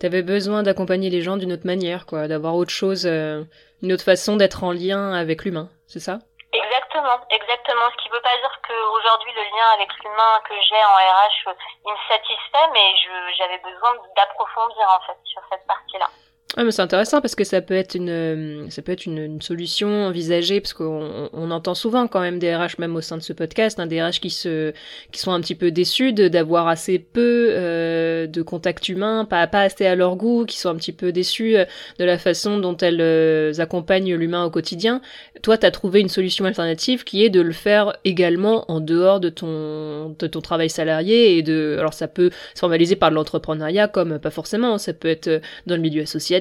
[0.00, 3.44] t'avais besoin d'accompagner les gens d'une autre manière, quoi, d'avoir autre chose, euh,
[3.82, 6.20] une autre façon d'être en lien avec l'humain, c'est ça?
[6.54, 7.84] Exactement, exactement.
[7.92, 11.52] Ce qui veut pas dire qu'aujourd'hui le lien avec l'humain que j'ai en RH,
[11.84, 12.96] il me satisfait, mais
[13.36, 16.08] j'avais besoin d'approfondir en fait sur cette partie-là.
[16.56, 19.18] Ah, mais c'est intéressant parce que ça peut être une, euh, ça peut être une,
[19.18, 23.18] une solution envisagée parce qu'on on entend souvent quand même des RH même au sein
[23.18, 24.72] de ce podcast, hein, des RH qui se,
[25.12, 29.60] qui sont un petit peu déçus d'avoir assez peu euh, de contact humain, pas pas
[29.60, 31.66] assez à leur goût, qui sont un petit peu déçus euh,
[31.98, 35.02] de la façon dont elles euh, accompagnent l'humain au quotidien.
[35.42, 39.20] Toi, tu as trouvé une solution alternative qui est de le faire également en dehors
[39.20, 43.86] de ton de ton travail salarié et de, alors ça peut se formaliser par l'entrepreneuriat
[43.86, 46.37] comme pas forcément, ça peut être dans le milieu associatif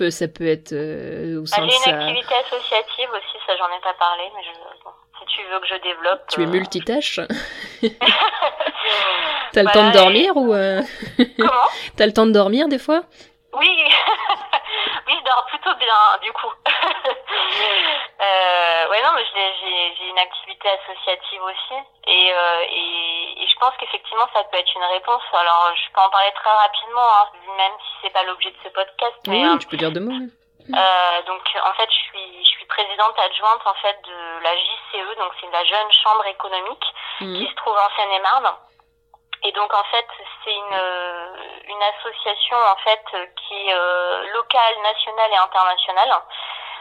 [0.00, 3.80] euh, ça peut être euh, au sein J'ai une activité associative aussi, ça j'en ai
[3.80, 4.50] pas parlé, mais je,
[5.18, 6.20] si tu veux que je développe.
[6.28, 7.20] Tu es euh, multitâche
[9.52, 10.48] T'as le temps de dormir ou
[11.38, 11.68] Comment?
[11.96, 13.02] T'as le temps de dormir des fois?
[13.54, 13.66] Oui,
[15.06, 16.52] oui, je dors plutôt bien du coup.
[18.20, 21.74] euh, ouais non, mais j'ai une activité associative aussi
[22.06, 23.07] et, euh, et, et
[23.58, 25.22] je pense qu'effectivement ça peut être une réponse.
[25.32, 28.68] Alors je peux en parler très rapidement, hein, même si c'est pas l'objet de ce
[28.68, 29.16] podcast.
[29.26, 30.14] Mais, oui, tu peux dire deux mots.
[30.70, 35.18] Euh, donc en fait je suis je suis présidente adjointe en fait de la JCE,
[35.18, 36.84] donc c'est la Jeune Chambre économique
[37.20, 37.34] Mhm.
[37.36, 38.48] qui se trouve en Seine-et-Marne.
[39.44, 40.06] Et donc en fait
[40.44, 43.02] c'est une euh, une association en fait
[43.48, 46.12] qui est euh, locale, nationale et internationale.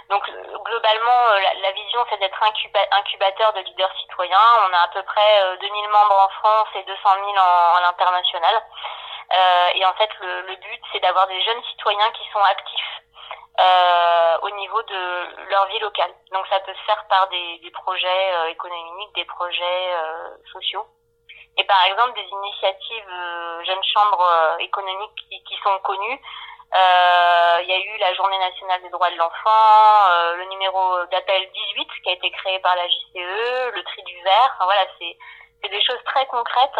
[0.09, 4.47] Donc euh, globalement euh, la, vision c'est d'être incuba- incubateur de leaders citoyens.
[4.69, 7.79] On a à peu près euh, 2000 membres en France et 200 000 en, en
[7.81, 8.63] l'international.
[9.33, 13.01] Euh, et en fait le, but c'est d'avoir des jeunes citoyens qui sont actifs
[13.59, 16.13] euh, au niveau de leur vie locale.
[16.31, 20.85] Donc ça peut se faire par des, projets euh, économiques, des projets euh, sociaux.
[21.57, 26.21] Et par exemple des initiatives euh, jeunes chambres euh, économiques qui sont connues.
[26.75, 31.05] Euh, Il y a eu la Journée nationale des droits de l'enfant, euh, le numéro
[31.11, 34.53] d'appel 18 qui a été créé par la JCE, le tri du verre.
[34.55, 35.17] Enfin, voilà, c'est
[35.61, 36.79] c'est des choses très concrètes.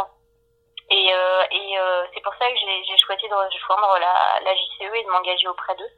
[0.90, 4.94] Et, euh, et euh, c'est pour ça que j'ai choisi de rejoindre la, la JCE
[4.94, 5.90] et de m'engager auprès d'eux.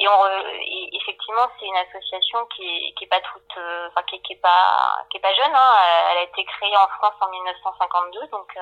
[0.00, 0.26] Et, on,
[0.60, 4.42] et effectivement, c'est une association qui qui est pas toute, euh, enfin qui, qui est
[4.42, 5.54] pas, qui est pas jeune.
[5.54, 5.74] Hein.
[6.10, 8.60] Elle a été créée en France en 1952, donc euh,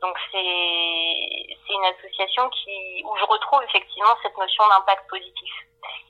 [0.00, 5.52] donc c'est une association qui où je retrouve effectivement cette notion d'impact positif.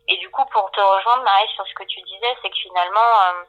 [0.08, 3.00] Et du coup, pour te rejoindre, Marie, sur ce que tu disais, c'est que finalement,
[3.00, 3.44] euh,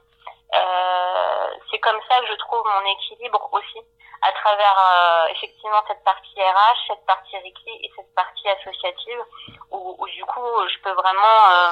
[0.56, 3.80] euh, c'est comme ça que je trouve mon équilibre aussi
[4.22, 9.24] à travers euh, effectivement cette partie RH, cette partie Ricky et cette partie associative
[9.72, 11.72] où, où du coup je peux vraiment euh,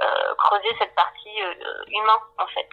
[0.00, 2.68] euh, creuser cette partie euh, humain en fait,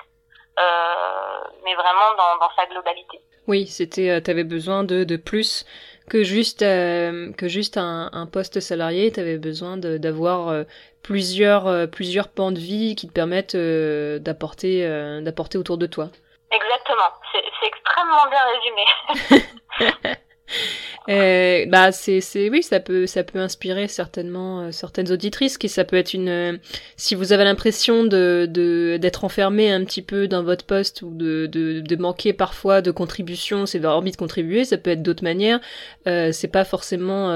[1.64, 3.22] mais vraiment dans, dans sa globalité.
[3.48, 5.66] Oui, c'était, euh, t'avais besoin de, de plus
[6.10, 9.12] que juste euh, que juste un, un poste salarié.
[9.12, 10.64] T'avais besoin de- d'avoir euh,
[11.04, 14.88] plusieurs euh, plusieurs pans de vie qui te permettent d'apporter
[15.22, 16.10] d'apporter autour de toi.
[16.52, 20.18] Exactement, c'est extrêmement bien résumé.
[21.10, 25.68] Euh, bah c'est c'est oui ça peut ça peut inspirer certainement euh, certaines auditrices qui
[25.68, 26.58] ça peut être une euh,
[26.96, 28.48] si vous avez l'impression de
[29.00, 33.66] d'être enfermé un petit peu dans votre poste ou de de, manquer parfois de contribution
[33.66, 35.60] c'est d'avoir envie de contribuer ça peut être d'autres manières.
[36.06, 37.30] C'est pas forcément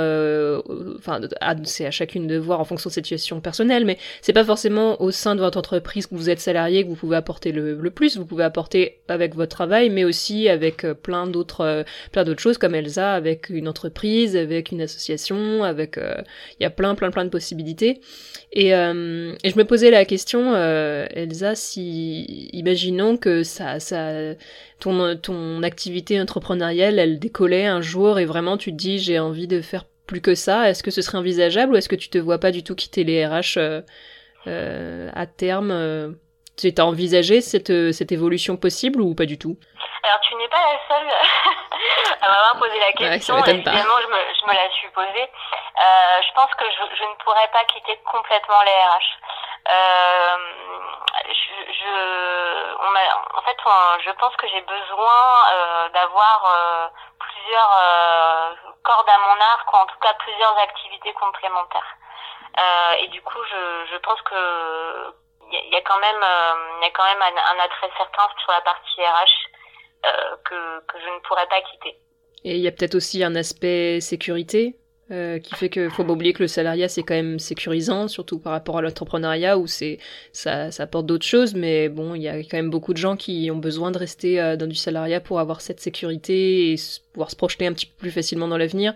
[0.97, 1.19] enfin
[1.63, 5.11] c'est à chacune de voir en fonction de situation personnelle mais c'est pas forcément au
[5.11, 8.17] sein de votre entreprise que vous êtes salarié que vous pouvez apporter le, le plus.
[8.17, 12.75] Vous pouvez apporter avec votre travail mais aussi avec plein d'autres plein d'autres choses comme
[12.75, 16.15] Elsa avec une entreprise, avec une association, avec euh,
[16.59, 18.01] il y a plein plein plein de possibilités.
[18.51, 24.11] Et, euh, je me posais la question, euh, Elsa, si imaginons que ça ça
[24.79, 29.61] ton activité entrepreneuriale, elle décollait un jour et vraiment tu te dis j'ai envie de
[29.61, 32.39] faire plus que ça, est-ce que ce serait envisageable ou est-ce que tu te vois
[32.39, 33.57] pas du tout quitter les RH
[34.47, 36.15] à terme
[36.55, 39.57] tu as envisagé cette évolution possible ou pas du tout?
[40.05, 41.09] Alors tu n'es pas la seule
[42.21, 43.35] à m'avoir posé la Ouais, question.
[43.41, 43.49] pas.
[43.49, 45.23] Évidemment, je me, je me la suis posée.
[45.81, 49.17] Euh, je pense que je, je ne pourrais pas quitter complètement les RH.
[49.67, 50.37] Euh,
[51.27, 56.87] je, je, on en fait, on- je pense que j'ai besoin euh, d'avoir euh,
[57.19, 61.95] plusieurs euh, cordes à mon arc, ou en tout cas plusieurs activités complémentaires.
[62.59, 65.13] Euh, et du coup, je, je pense que
[65.47, 66.25] il y, a- il y a quand même,
[66.79, 69.49] il y a quand même un, un attrait certain sur la partie RH
[70.43, 71.97] que, que je ne pourrais pas quitter.
[72.43, 74.75] Et il y a peut-être aussi un aspect sécurité
[75.11, 78.39] euh, qui fait que faut pas oublier que le salariat c'est quand même sécurisant, surtout
[78.39, 79.99] par rapport à l'entrepreneuriat où c'est
[80.31, 83.15] ça, ça apporte d'autres choses, mais bon il y a quand même beaucoup de gens
[83.15, 86.75] qui ont besoin de rester euh, dans du salariat pour avoir cette sécurité et
[87.13, 88.95] pouvoir se projeter un petit peu plus facilement dans l'avenir.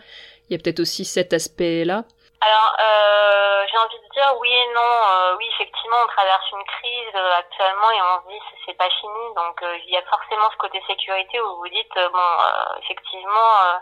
[0.49, 2.05] Il y a peut-être aussi cet aspect-là.
[2.41, 4.82] Alors, euh, j'ai envie de dire oui et non.
[4.82, 8.89] Euh, oui, effectivement, on traverse une crise euh, actuellement et on se dit c'est- pas
[8.89, 9.34] fini.
[9.36, 12.19] Donc, euh, il y a forcément ce côté sécurité où vous vous dites euh, bon,
[12.19, 13.77] euh, effectivement, euh,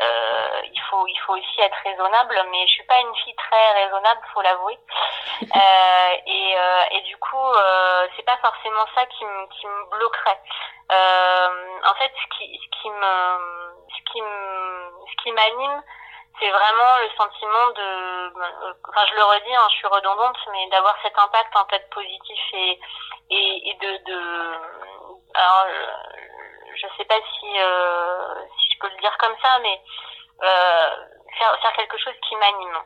[0.00, 2.40] euh, il faut il faut aussi être raisonnable.
[2.50, 4.78] Mais je suis pas une fille très raisonnable, faut l'avouer.
[5.42, 9.84] Euh, et, euh, et du coup, euh, c'est pas forcément ça qui me qui me
[9.90, 10.40] bloquerait.
[10.92, 15.82] Euh, en fait, ce qui ce qui me ce qui me ce qui m'anime
[16.38, 18.32] c'est vraiment le sentiment de
[18.88, 22.40] enfin je le redis hein, je suis redondante mais d'avoir cet impact en fait positif
[22.54, 22.80] et
[23.30, 24.20] et, et de de
[25.34, 25.86] alors euh,
[26.74, 29.80] je sais pas si euh, si je peux le dire comme ça mais
[30.42, 30.90] euh,
[31.38, 32.80] faire faire quelque chose qui m'anime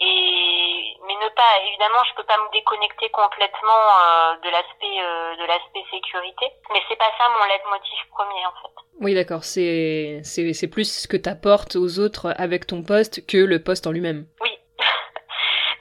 [0.00, 5.36] et mais ne pas évidemment je peux pas me déconnecter complètement euh, de l'aspect euh,
[5.36, 10.20] de l'aspect sécurité mais c'est pas ça mon leitmotiv premier en fait Oui d'accord, c'est
[10.24, 13.92] c'est c'est plus ce que t'apportes aux autres avec ton poste que le poste en
[13.92, 14.26] lui-même.
[14.40, 14.52] Oui.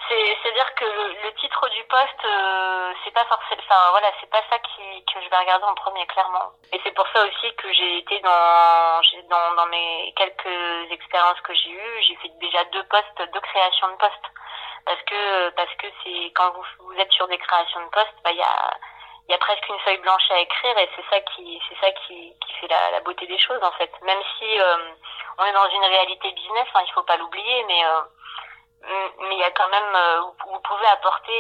[0.08, 1.32] c'est c'est à dire que le, le
[1.89, 5.30] titre du poste euh, c'est pas forcément enfin voilà c'est pas ça qui que je
[5.30, 6.52] vais regarder en premier clairement.
[6.71, 11.54] Et c'est pour ça aussi que j'ai été dans dans dans mes quelques expériences que
[11.54, 14.30] j'ai eues j'ai fait déjà deux postes deux créations de postes
[14.86, 18.32] parce que parce que c'est quand vous, vous êtes sur des créations de postes, bah,
[18.32, 18.78] il y a
[19.28, 21.91] il y a presque une feuille blanche à écrire et c'est ça qui c'est ça
[21.91, 23.91] qui, qui fait la, la, beauté des choses en fait.
[24.02, 24.91] Même si euh,
[25.38, 28.02] on est dans une réalité business hein, il faut pas l'oublier mais euh,
[28.84, 31.38] mais il y a quand même euh, vous, pouvez apporter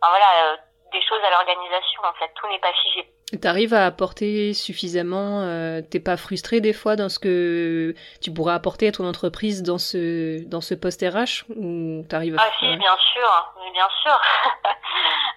[0.00, 0.56] enfin, voilà
[0.92, 2.30] des choses à l'organisation en fait.
[2.34, 3.10] Tout n'est pas figé.
[3.40, 8.54] T'arrives à apporter suffisamment, euh, t'es pas frustré des fois dans ce que tu pourrais
[8.54, 12.76] apporter à ton entreprise dans ce dans ce poste RH ou t'arrives à Ah si,
[12.76, 14.20] bien sûr, bien sûr,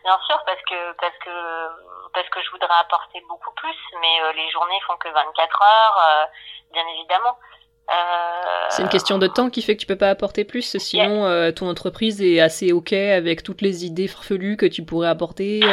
[0.03, 1.31] bien sûr parce que parce que
[2.13, 5.97] parce que je voudrais apporter beaucoup plus, mais euh, les journées font que 24 heures,
[6.09, 6.25] euh,
[6.73, 7.37] bien évidemment.
[7.89, 11.25] Euh, C'est une question de temps qui fait que tu peux pas apporter plus, sinon
[11.25, 15.61] euh, ton entreprise est assez ok avec toutes les idées farfelues que tu pourrais apporter.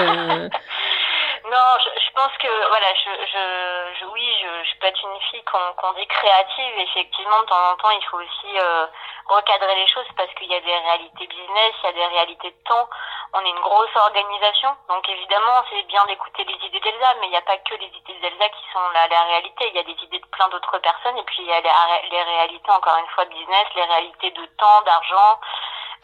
[1.45, 5.21] Non, je, je, pense que voilà, je, je, je oui, je, je, peux être une
[5.31, 6.79] fille qu'on dit créative.
[6.79, 8.87] Effectivement, de temps en temps, il faut aussi euh,
[9.27, 12.51] recadrer les choses parce qu'il y a des réalités business, il y a des réalités
[12.51, 12.89] de temps.
[13.33, 17.31] On est une grosse organisation, donc évidemment, c'est bien d'écouter les idées d'Elsa, mais il
[17.31, 19.69] n'y a pas que les idées d'Elsa qui sont la, la réalité.
[19.69, 22.09] Il y a des idées de plein d'autres personnes, et puis il y a les,
[22.11, 25.41] les réalités, encore une fois, business, les réalités de temps, d'argent.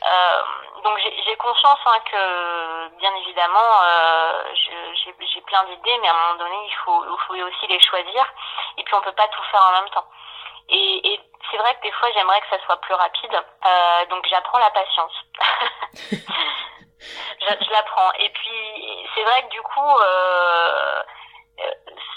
[0.02, 0.42] Euh,
[0.82, 6.38] donc j'ai conscience hein, que bien évidemment euh, j'ai plein d'idées, mais à un moment
[6.38, 8.24] donné il faut, il faut aussi les choisir
[8.78, 10.06] et puis on peut pas tout faire en même temps.
[10.70, 14.26] Et, et c'est vrai que des fois j'aimerais que ça soit plus rapide, euh, donc
[14.30, 15.12] j'apprends la patience.
[16.10, 16.16] je,
[17.64, 18.12] je l'apprends.
[18.20, 21.02] Et puis c'est vrai que du coup euh,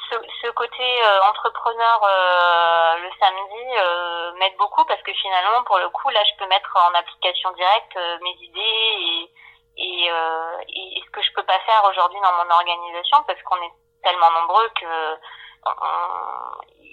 [0.10, 5.78] ce, ce, côté euh, entrepreneur euh, le samedi euh, m'aide beaucoup parce que finalement pour
[5.78, 9.32] le coup là je peux mettre en application directe mes idées et,
[9.78, 13.74] et, et, ce que je peux pas faire aujourd'hui dans mon organisation parce qu'on est
[14.04, 15.18] tellement nombreux que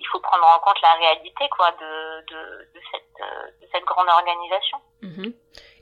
[0.00, 2.40] il faut prendre en compte la réalité quoi de, de,
[2.74, 4.78] de, cette, de cette grande organisation.
[5.02, 5.32] Mm-hmm.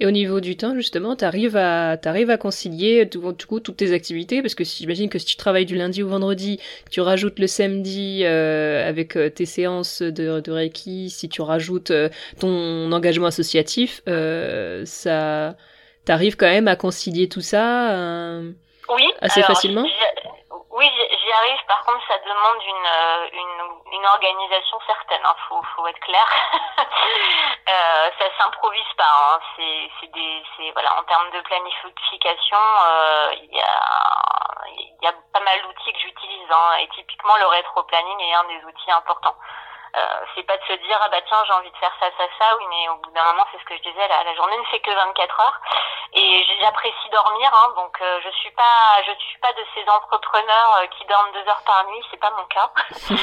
[0.00, 3.76] Et au niveau du temps, justement, tu arrives à, t'arrives à concilier du coup toutes
[3.76, 4.42] tes activités?
[4.42, 8.22] Parce que j'imagine que si tu travailles du lundi au vendredi, tu rajoutes le samedi
[8.24, 12.08] euh, avec euh, tes séances de, de Reiki, si tu rajoutes euh,
[12.40, 15.56] ton engagement associatif, euh, ça,
[16.04, 18.52] t'arrives quand même à concilier tout ça euh,
[18.94, 19.84] oui, assez facilement?
[21.38, 21.64] Arrive.
[21.66, 25.24] Par contre, ça demande une, euh, une, une organisation certaine.
[25.24, 25.34] Hein.
[25.48, 26.26] Faut, faut être clair.
[26.78, 29.04] euh, ça s'improvise pas.
[29.04, 29.40] Hein.
[29.58, 30.98] Des, voilà.
[30.98, 34.64] En termes de planification, euh, il y a,
[35.02, 36.50] y a pas mal d'outils que j'utilise.
[36.50, 36.76] Hein.
[36.80, 39.36] Et typiquement, le rétro-planning est un des outils importants.
[39.96, 40.00] Euh,
[40.34, 42.44] c'est pas de se dire ah bah tiens j'ai envie de faire ça ça ça
[42.58, 44.64] oui mais au bout d'un moment c'est ce que je disais la, la journée ne
[44.64, 45.60] fait que 24 heures.
[46.12, 50.72] Et j'apprécie dormir hein, donc euh, je suis pas je suis pas de ces entrepreneurs
[50.80, 52.68] euh, qui dorment deux heures par nuit c'est pas mon cas.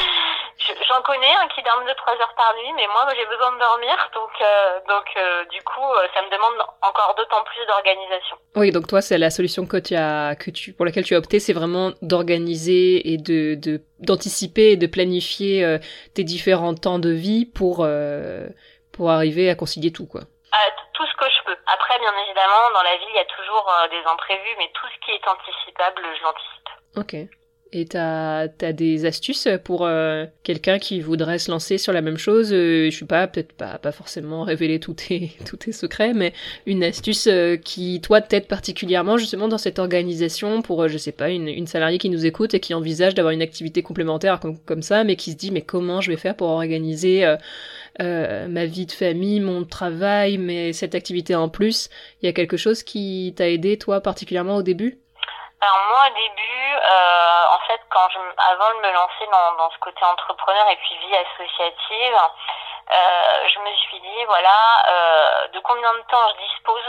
[0.87, 3.59] J'en connais un qui dorment deux trois heures par nuit mais moi j'ai besoin de
[3.59, 5.05] dormir donc euh, donc
[5.51, 8.37] du coup ça me demande encore d'autant plus d'organisation.
[8.55, 11.19] Oui donc toi c'est la solution que tu as que tu pour laquelle tu as
[11.19, 15.77] opté c'est vraiment d'organiser et de de d'anticiper et de planifier euh,
[16.13, 18.47] tes différents temps de vie pour euh,
[18.91, 20.21] pour arriver à concilier tout quoi.
[20.21, 21.57] Euh, tout ce que je peux.
[21.67, 25.05] Après, bien évidemment, dans la vie, il y a toujours des imprévus, mais tout ce
[25.05, 26.69] qui est anticipable, je l'anticipe.
[26.95, 27.44] Ok.
[27.77, 32.17] Et t'as as des astuces pour euh, quelqu'un qui voudrait se lancer sur la même
[32.17, 36.13] chose euh, Je suis pas, peut-être pas, pas forcément révéler tous tes, tous tes secrets,
[36.13, 36.31] mais
[36.65, 41.29] une astuce euh, qui, toi, t'aide particulièrement justement dans cette organisation pour, je sais pas,
[41.29, 44.81] une, une salariée qui nous écoute et qui envisage d'avoir une activité complémentaire comme, comme
[44.81, 47.25] ça, mais qui se dit, mais comment je vais faire pour organiser
[47.99, 51.89] ma vie de famille, mon travail, mais cette activité en plus?
[52.21, 54.99] Il y a quelque chose qui t'a aidé, toi, particulièrement au début?
[55.61, 59.71] Alors moi au début, euh, en fait, quand je, avant de me lancer dans, dans
[59.71, 62.17] ce côté entrepreneur et puis vie associative,
[62.91, 66.83] euh, je me suis dit voilà euh, de combien de temps je dispose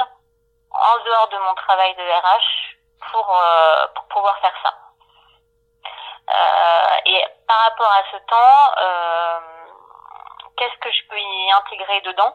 [0.73, 2.77] en dehors de mon travail de RH
[3.13, 4.75] pour euh, pour pouvoir faire ça.
[6.29, 9.41] Euh, et par rapport à ce temps, euh,
[10.57, 12.35] qu'est-ce que je peux y intégrer dedans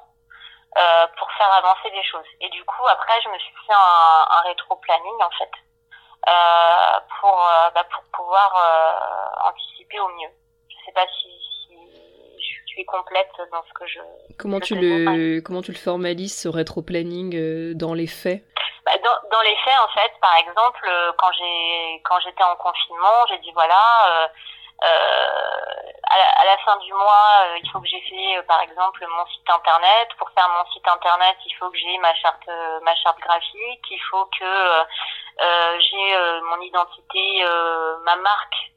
[1.18, 2.26] pour faire avancer des choses?
[2.40, 5.52] Et du coup, après, je me suis fait un, un rétro-planning en fait.
[6.28, 10.30] Euh, pour, euh, bah, pour pouvoir euh, anticiper au mieux.
[10.70, 11.30] Je sais pas si,
[11.66, 11.76] si
[12.38, 14.00] je suis complète dans ce que je.
[14.38, 18.44] Comment tu le comment tu le formalises ce rétro-planning dans les faits?
[18.86, 23.26] Bah, dans, dans les faits, en fait, par exemple, quand j'ai quand j'étais en confinement,
[23.30, 24.28] j'ai dit voilà, euh, euh,
[24.82, 29.26] à, la, à, la, fin du mois, il faut que j'ai fait, par exemple, mon
[29.28, 30.10] site internet.
[30.18, 32.50] Pour faire mon site internet, il faut que j'ai ma charte
[32.82, 33.86] ma charte graphique.
[33.90, 34.84] Il faut que
[35.42, 38.72] euh, j'ai euh, mon identité, euh, ma marque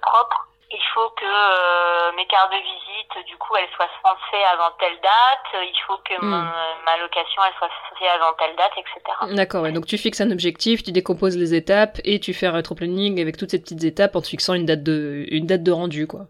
[0.00, 0.46] propre.
[0.72, 4.98] Il faut que euh, mes cartes de visite, du coup, elles soient censées avant telle
[5.00, 6.50] date, il faut que Hmm.
[6.84, 9.34] ma location, elle soit censée avant telle date, etc.
[9.34, 9.72] D'accord, ouais.
[9.72, 13.36] Donc tu fixes un objectif, tu décomposes les étapes et tu fais un rétro-planning avec
[13.36, 16.26] toutes ces petites étapes en te fixant une date de, une date de rendu, quoi.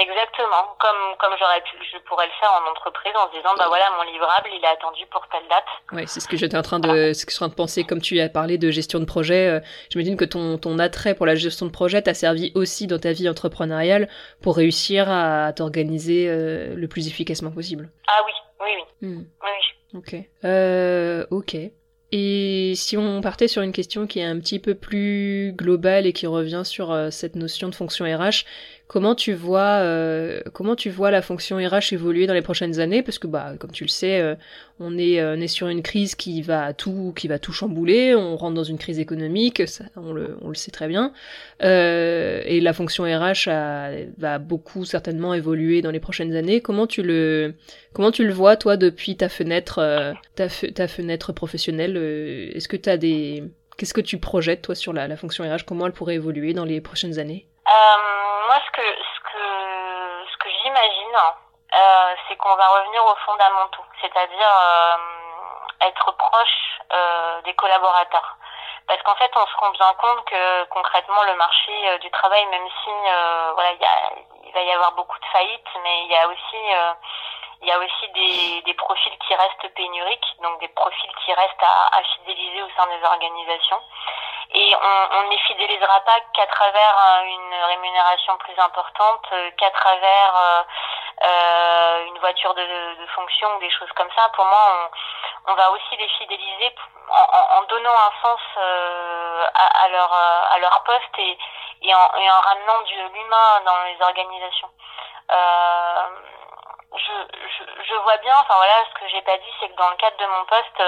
[0.00, 3.64] Exactement, comme comme j'aurais pu, je pourrais le faire en entreprise en se disant bah
[3.66, 5.64] voilà mon livrable il est attendu pour telle date.
[5.90, 7.56] Ouais, c'est ce que j'étais en train de, ce que je suis en train de
[7.56, 7.82] penser.
[7.82, 11.26] Comme tu as parlé de gestion de projet, euh, j'imagine que ton, ton attrait pour
[11.26, 14.08] la gestion de projet t'a servi aussi dans ta vie entrepreneuriale
[14.40, 17.90] pour réussir à t'organiser euh, le plus efficacement possible.
[18.06, 19.50] Ah oui, oui, oui, Hmm, oui,
[19.94, 19.98] oui.
[19.98, 20.28] ok.
[20.44, 21.56] Euh, ok.
[22.10, 26.14] Et si on partait sur une question qui est un petit peu plus globale et
[26.14, 28.46] qui revient sur euh, cette notion de fonction RH,
[28.88, 33.02] comment tu vois euh, comment tu vois la fonction RH évoluer dans les prochaines années?
[33.02, 34.34] Parce que bah comme tu le sais, euh,
[34.80, 38.14] on est euh, on est sur une crise qui va tout qui va tout chambouler.
[38.14, 41.12] On rentre dans une crise économique, ça, on le on le sait très bien.
[41.62, 43.48] Euh, et la fonction RH
[44.18, 46.60] va beaucoup certainement évoluer dans les prochaines années.
[46.60, 47.54] Comment tu le
[47.92, 51.96] comment tu le vois toi depuis ta fenêtre euh, ta, ta fenêtre professionnelle?
[52.54, 53.44] Est-ce que tu as des
[53.76, 56.64] qu'est-ce que tu projettes toi sur la, la fonction RH Comment elle pourrait évoluer dans
[56.64, 57.47] les prochaines années?
[57.68, 61.16] Euh, moi ce que ce que ce que j'imagine
[61.74, 64.96] euh, c'est qu'on va revenir aux fondamentaux, c'est-à-dire euh,
[65.82, 68.36] être proche euh, des collaborateurs.
[68.86, 72.46] Parce qu'en fait, on se rend bien compte que concrètement, le marché euh, du travail,
[72.46, 72.90] même si
[73.52, 74.12] voilà, il, y a,
[74.44, 76.62] il va y avoir beaucoup de faillites, mais il y a aussi
[77.60, 81.62] il y a aussi des, des profils qui restent pénuriques, donc des profils qui restent
[81.62, 83.82] à, à fidéliser au sein des organisations.
[84.50, 89.70] Et on, ne les fidélisera pas qu'à travers euh, une rémunération plus importante, euh, qu'à
[89.70, 90.62] travers euh,
[91.24, 94.28] euh, une voiture de, de fonction ou des choses comme ça.
[94.30, 94.88] Pour moi,
[95.46, 96.74] on, on va aussi les fidéliser
[97.10, 101.38] en, en, donnant un sens euh, à, à, leur, à leur poste et,
[101.82, 104.70] et, en, et en ramenant du l'humain dans les organisations.
[105.30, 106.08] Euh,
[106.96, 107.12] je,
[107.48, 109.96] je, je vois bien, enfin voilà, ce que j'ai pas dit, c'est que dans le
[109.96, 110.82] cadre de mon poste,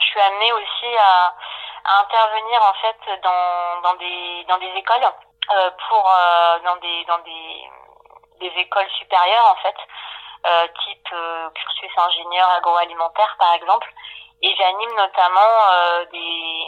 [0.00, 1.34] je suis amenée aussi à,
[1.84, 7.04] à intervenir en fait dans, dans des dans des écoles euh, pour euh, dans des
[7.04, 7.70] dans des
[8.40, 9.76] des écoles supérieures en fait
[10.46, 13.88] euh, type euh, cursus ingénieur agroalimentaire par exemple.
[14.42, 16.64] Et j'anime notamment euh, des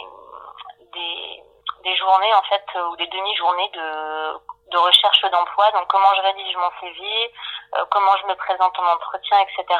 [0.93, 1.43] des
[1.83, 4.39] des journées en fait ou des demi-journées de
[4.71, 5.71] de recherche d'emploi.
[5.71, 7.33] Donc comment je rédige mon CV
[7.75, 9.79] euh, comment je me présente en entretien etc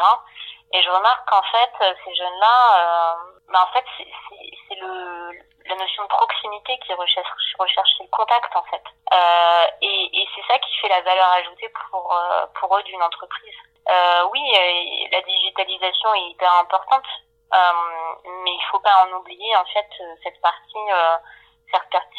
[0.76, 3.16] et je remarque qu'en fait ces jeunes là
[3.50, 8.84] ben en fait c'est la notion de proximité qui recherche recherche le contact en fait.
[9.14, 13.02] Euh, et, et c'est ça qui fait la valeur ajoutée pour euh, pour eux d'une
[13.02, 13.56] entreprise.
[13.90, 14.42] Euh, oui
[15.12, 17.06] la digitalisation est hyper importante
[17.52, 19.90] mais il faut pas en oublier en fait
[20.24, 20.88] cette partie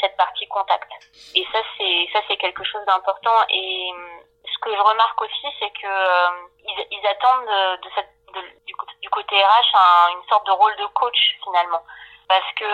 [0.01, 0.91] cette partie contact.
[1.35, 3.37] Et ça c'est ça c'est quelque chose d'important.
[3.51, 3.91] Et
[4.45, 8.14] ce que je remarque aussi c'est que ils, ils, attendent de, de cette
[9.15, 11.83] côté RH un, une sorte de rôle de coach finalement.
[12.29, 12.65] Parce que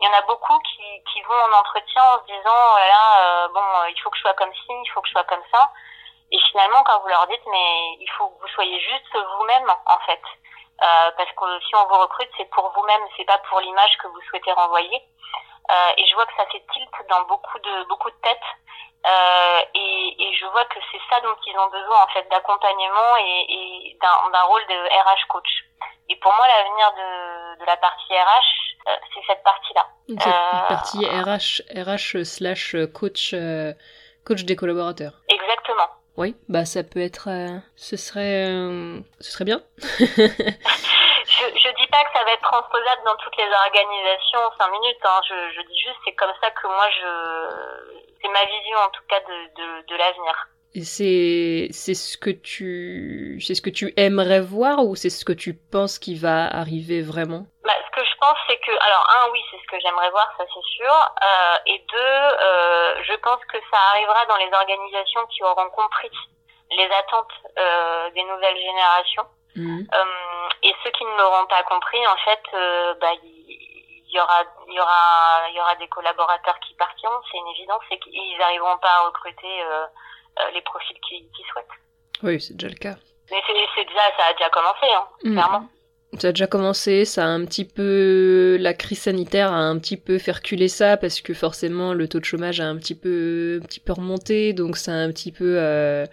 [0.00, 3.04] il y en a beaucoup qui, qui vont en entretien en se disant oh là
[3.20, 5.42] euh, bon il faut que je sois comme ci il faut que je sois comme
[5.52, 5.72] ça.
[6.30, 9.98] Et finalement quand vous leur dites mais il faut que vous soyez juste vous-même en
[10.06, 10.22] fait.
[10.80, 14.06] Euh, parce que si on vous recrute c'est pour vous-même c'est pas pour l'image que
[14.06, 15.02] vous souhaitez renvoyer.
[15.70, 18.50] Euh, et je vois que ça fait tilt dans beaucoup de beaucoup de têtes
[19.06, 23.16] euh, et, et, je vois que c'est ça dont ils ont besoin en fait d'accompagnement
[23.18, 25.64] et, et d'un rôle de RH coach.
[26.08, 29.86] Et pour moi, l'avenir de, de la partie RH, euh, c'est cette partie-là.
[30.08, 33.72] Cette euh, partie RH, RH slash coach, euh,
[34.24, 35.12] coach des collaborateurs.
[35.28, 35.88] Exactement.
[36.16, 38.46] Oui, bah ça peut être, euh, ce serait,
[39.20, 39.60] ce serait bien.
[41.28, 44.70] je, je dis pas que ça va être transposable dans toutes les organisations en cinq
[44.72, 45.04] minutes.
[45.04, 45.20] Hein.
[45.28, 49.02] Je, je dis juste c'est comme ça que moi je, c'est ma vision en tout
[49.08, 50.48] cas de, de, de l'avenir.
[50.74, 55.24] Et c'est c'est ce que tu c'est ce que tu aimerais voir ou c'est ce
[55.24, 57.46] que tu penses qui va arriver vraiment?
[57.64, 60.30] Bah, Ce que je pense c'est que alors un oui c'est ce que j'aimerais voir
[60.36, 65.24] ça c'est sûr euh, et deux euh, je pense que ça arrivera dans les organisations
[65.30, 66.12] qui auront compris
[66.76, 69.24] les attentes euh, des nouvelles générations
[69.56, 69.80] mmh.
[70.62, 72.44] et ceux qui ne l'auront pas compris en fait
[73.00, 73.14] bah,
[74.08, 77.48] il y aura il y aura il y aura des collaborateurs qui partiront c'est une
[77.48, 79.86] évidence c'est qu'ils n'arriveront pas à recruter euh,
[80.40, 81.66] euh, les profils qu'ils qu souhaitent.
[82.22, 82.96] Oui c'est déjà le cas.
[83.30, 85.32] Mais c'est déjà ça a déjà commencé hein, mmh.
[85.32, 85.68] clairement.
[86.18, 89.98] Ça a déjà commencé, ça a un petit peu la crise sanitaire a un petit
[89.98, 93.60] peu fait reculer ça parce que forcément le taux de chômage a un petit peu
[93.62, 96.06] un petit peu remonté donc ça a un petit peu euh,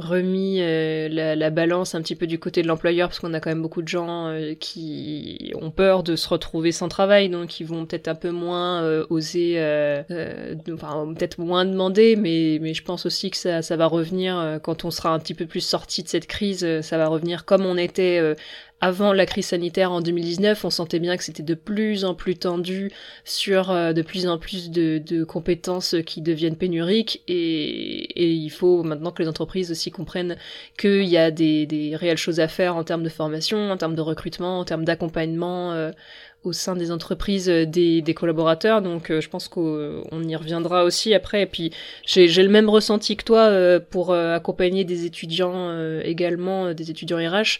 [0.00, 3.50] remis euh, la, balance un petit peu du côté de l'employeur parce qu'on a quand
[3.50, 7.66] même beaucoup de gens euh, qui ont peur de se retrouver sans travail donc ils
[7.66, 9.58] vont peut-être un peu moins euh, oser
[10.72, 14.84] enfin peut-être moins demander mais mais je pense aussi que ça ça va revenir quand
[14.84, 17.76] on sera un petit peu plus sorti de cette crise ça va revenir comme on
[17.76, 18.36] était
[18.80, 22.36] avant la crise sanitaire en 2019, on sentait bien que c'était de plus en plus
[22.36, 22.90] tendu
[23.24, 29.10] sur euh, de plus en plus de, compétences qui deviennent pénuriques et, il faut maintenant
[29.10, 30.36] que les entreprises aussi comprennent
[30.78, 34.00] qu'il y a des, réelles choses à faire en termes de formation, en termes de
[34.00, 35.90] recrutement, en termes d'accompagnement euh,
[36.44, 38.80] au sein des entreprises euh, des, collaborateurs.
[38.80, 41.42] Donc je pense qu'on y reviendra aussi après.
[41.42, 41.70] Et puis
[42.06, 47.58] j'ai le même ressenti que toi pour accompagner des étudiants également, des étudiants RH.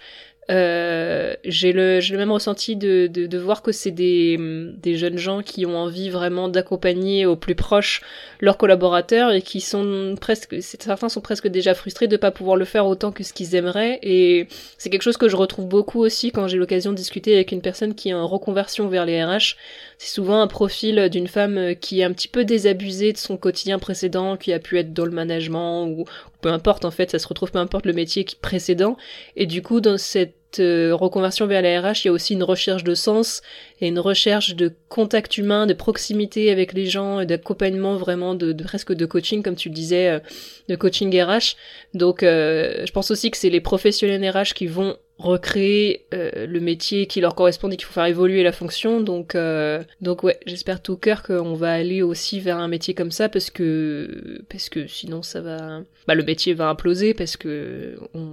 [0.51, 4.37] Euh, j'ai le, même ressenti de, de, voir que c'est des,
[4.83, 8.01] des jeunes gens qui ont envie vraiment d'accompagner au plus proche
[8.41, 12.65] leurs collaborateurs et qui sont presque, certains sont presque déjà frustrés de pas pouvoir le
[12.65, 16.33] faire autant que ce qu'ils aimeraient et c'est quelque chose que je retrouve beaucoup aussi
[16.33, 19.57] quand j'ai l'occasion de discuter avec une personne qui est en reconversion vers les RH.
[19.99, 23.79] C'est souvent un profil d'une femme qui est un petit peu désabusée de son quotidien
[23.79, 26.05] précédent, qui a pu être dans le management ou,
[26.41, 28.97] peu importe en fait, ça se retrouve peu importe le métier précédent
[29.37, 32.43] et du coup dans cette euh, reconversion vers la RH, il y a aussi une
[32.43, 33.43] recherche de sens
[33.81, 38.53] et une recherche de contact humain, de proximité avec les gens, et d'accompagnement vraiment de,
[38.53, 40.19] presque de coaching, comme tu le disais, euh,
[40.69, 41.57] de coaching RH.
[41.95, 46.61] Donc, euh, je pense aussi que c'est les professionnels RH qui vont recréer euh, le
[46.61, 49.01] métier qui leur correspond et qu'il faut faire évoluer la fonction.
[49.01, 53.11] Donc, euh, donc ouais, j'espère tout cœur qu'on va aller aussi vers un métier comme
[53.11, 57.99] ça parce que parce que sinon ça va, bah le métier va imploser parce que
[58.15, 58.31] on,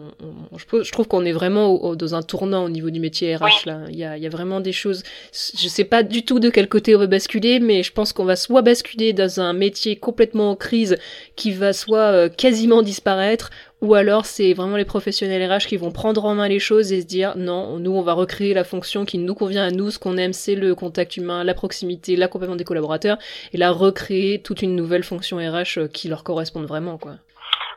[0.58, 3.82] je, trouve qu'on est vraiment dans un tournant au niveau du métier RH là.
[3.90, 5.04] Il y a, il y a vraiment des choses.
[5.34, 8.26] Je sais pas du tout de quel côté on va basculer, mais je pense qu'on
[8.26, 10.98] va soit basculer dans un métier complètement en crise
[11.36, 13.50] qui va soit euh, quasiment disparaître
[13.82, 17.02] ou alors c'est vraiment les professionnels RH qui vont prendre en main les choses et
[17.02, 20.00] se dire non, nous on va recréer la fonction qui nous convient à nous, ce
[20.00, 23.18] qu'on aime c'est le contact humain, la proximité, l'accompagnement des collaborateurs,
[23.54, 27.14] et là recréer toute une nouvelle fonction RH euh, qui leur corresponde vraiment quoi.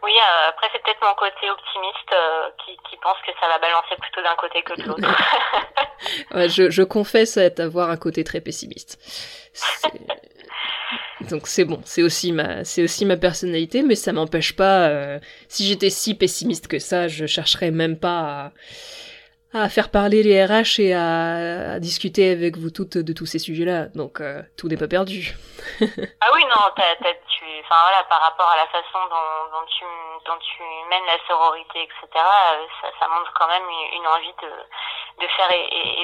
[0.02, 3.58] Oui, euh, après c'est peut-être mon côté optimiste euh, qui, qui, pense que ça va
[3.58, 6.34] balancer plutôt d'un côté que de l'autre.
[6.34, 8.98] ouais, je, je confesse avoir un côté très pessimiste.
[11.28, 14.88] Donc c'est bon, c'est aussi ma, c'est aussi ma personnalité, mais ça m'empêche pas.
[14.88, 15.18] Euh,
[15.48, 18.52] si j'étais si pessimiste que ça, je chercherais même pas
[19.52, 23.26] à, à faire parler les RH et à, à, discuter avec vous toutes de tous
[23.26, 23.86] ces sujets-là.
[23.94, 25.34] Donc euh, tout n'est pas perdu.
[25.80, 29.84] ah oui, non, t'as, tu, enfin voilà, par rapport à la façon dont, dont, tu,
[30.26, 34.50] dont tu mènes la sororité, etc., euh, ça, ça montre quand même une, envie de,
[35.18, 35.50] de faire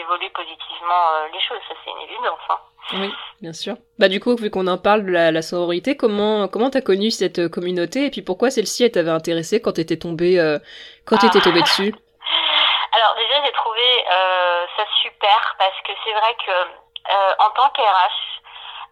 [0.01, 1.59] évoluer positivement euh, les choses.
[1.69, 2.41] Ça, c'est une évidence.
[2.49, 2.59] Hein.
[2.93, 3.77] Oui, bien sûr.
[3.99, 7.11] Bah du coup, vu qu'on en parle de la, la sororité, comment comment t'as connu
[7.11, 10.59] cette communauté et puis pourquoi celle-ci elle t'avait intéressée quand t'étais tombée euh,
[11.05, 11.93] quand t'étais tombée dessus?
[12.97, 17.69] Alors déjà, j'ai trouvé euh, ça super parce que c'est vrai que euh, en tant
[17.71, 18.41] qu'RH,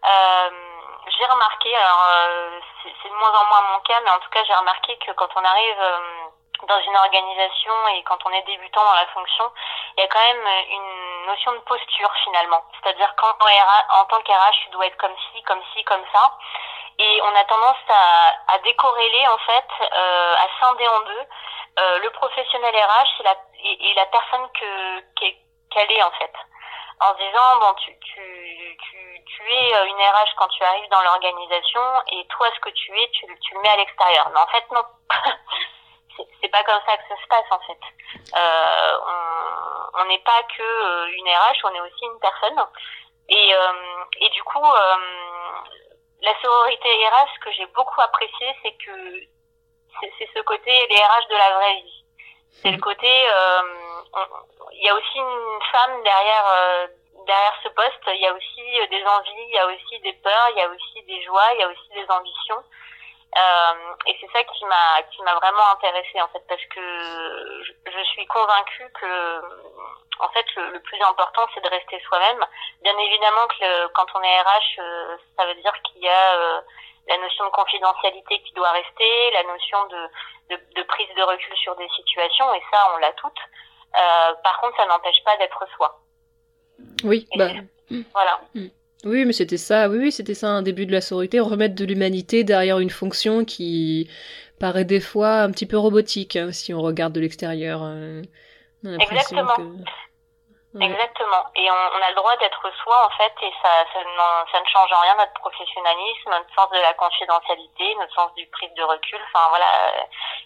[0.05, 0.51] euh,
[1.19, 4.41] j'ai remarqué, alors euh, c'est de moins en moins mon cas, mais en tout cas,
[4.47, 5.99] j'ai remarqué que quand on arrive euh,
[6.69, 9.51] dans une organisation et quand on est débutant dans la fonction,
[9.97, 12.63] il y a quand même une notion de posture finalement.
[12.83, 16.39] C'est-à-dire qu'en en tant qu'RH, tu dois être comme ci, comme ci, comme ça.
[16.99, 21.27] Et on a tendance à, à décorréler en fait, euh, à scinder en deux
[21.81, 23.35] euh, le professionnel RH et la,
[23.65, 25.01] et, la personne que
[25.71, 26.33] qu'elle est en fait
[27.01, 30.89] en se disant bon tu tu tu, tu es euh, une RH quand tu arrives
[30.91, 31.83] dans l'organisation
[32.13, 34.65] et toi ce que tu es tu, tu le mets à l'extérieur mais en fait
[34.71, 34.85] non
[36.41, 37.81] c'est pas comme ça que ça se passe en fait
[38.37, 38.99] euh,
[39.95, 42.65] on n'est pas que euh, une RH on est aussi une personne
[43.29, 44.65] et euh, et du coup
[46.23, 49.35] la sororité RH que j'ai beaucoup apprécié c'est que
[50.19, 52.05] c'est ce côté les RH de la vraie vie.
[52.63, 53.63] C'est le côté, euh,
[54.73, 56.87] il y a aussi une femme derrière euh,
[57.27, 58.05] derrière ce poste.
[58.15, 60.63] Il y a aussi euh, des envies, il y a aussi des peurs, il y
[60.63, 62.63] a aussi des joies, il y a aussi des ambitions.
[63.37, 67.73] Euh, et c'est ça qui m'a qui m'a vraiment intéressée en fait parce que je,
[67.91, 69.41] je suis convaincue que
[70.21, 72.45] en fait le, le plus important c'est de rester soi-même.
[72.83, 74.81] Bien évidemment que quand on est RH,
[75.37, 76.63] ça veut dire qu'il y a
[77.09, 80.09] la notion de confidentialité qui doit rester, la notion de,
[80.55, 83.33] de, de prise de recul sur des situations, et ça, on l'a toutes.
[83.97, 86.01] Euh, par contre, ça n'empêche pas d'être soi.
[87.05, 87.49] Oui, bah.
[88.13, 88.41] Voilà.
[88.55, 88.69] Mm.
[89.05, 91.85] Oui, mais c'était ça, oui, oui, c'était ça un début de la sororité, remettre de
[91.85, 94.09] l'humanité derrière une fonction qui
[94.59, 97.81] paraît des fois un petit peu robotique, hein, si on regarde de l'extérieur.
[97.83, 98.23] Euh,
[98.85, 99.57] Exactement.
[99.57, 99.63] Que...
[100.81, 101.45] Exactement.
[101.55, 104.01] Et on, on, a le droit d'être soi, en fait, et ça, ça,
[104.51, 108.47] ça, ne change en rien notre professionnalisme, notre sens de la confidentialité, notre sens du
[108.49, 109.21] prise de recul.
[109.31, 109.67] Enfin, voilà.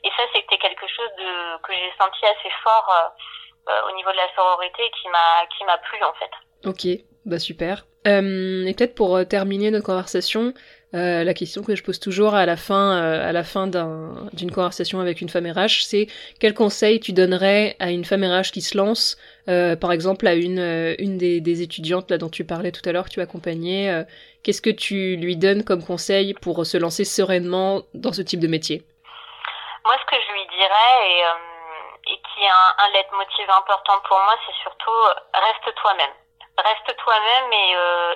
[0.04, 4.12] Et ça, c'était quelque chose de, que j'ai senti assez fort euh, euh, au niveau
[4.12, 6.30] de la sororité et qui m'a, qui m'a plu, en fait.
[6.68, 7.84] Ok, bah super.
[8.08, 10.54] Euh, et peut-être pour euh, terminer notre conversation,
[10.94, 15.00] euh, la question que je pose toujours à la fin, à la fin d'une conversation
[15.00, 16.06] avec une femme RH, c'est
[16.40, 21.18] quel conseil tu donnerais à une femme RH qui se lance, par exemple à une,
[21.18, 24.06] des, étudiantes dont tu parlais tout à l'heure, que tu accompagnais,
[24.42, 28.48] qu'est-ce que tu lui donnes comme conseil pour se lancer sereinement dans ce type de
[28.48, 28.82] métier?
[29.84, 34.16] Moi, ce que je lui dirais et, et qui est un, un leitmotiv important pour
[34.16, 34.98] moi, c'est surtout
[35.34, 36.16] reste toi-même.
[36.58, 37.72] Reste toi-même et,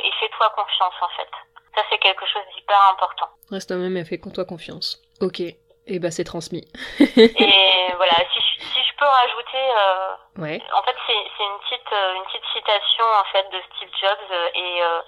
[0.07, 1.31] et fais-toi confiance en fait.
[1.75, 3.29] Ça, c'est quelque chose d'hyper important.
[3.51, 5.01] Reste toi-même et fais-toi confiance.
[5.21, 5.41] Ok.
[5.41, 6.63] Et eh bah, c'est transmis.
[7.01, 10.63] et voilà, si je, si je peux rajouter, euh, ouais.
[10.73, 14.49] en fait, c'est une petite, euh, une petite citation en fait de Steve Jobs euh,
[14.55, 15.01] et, euh,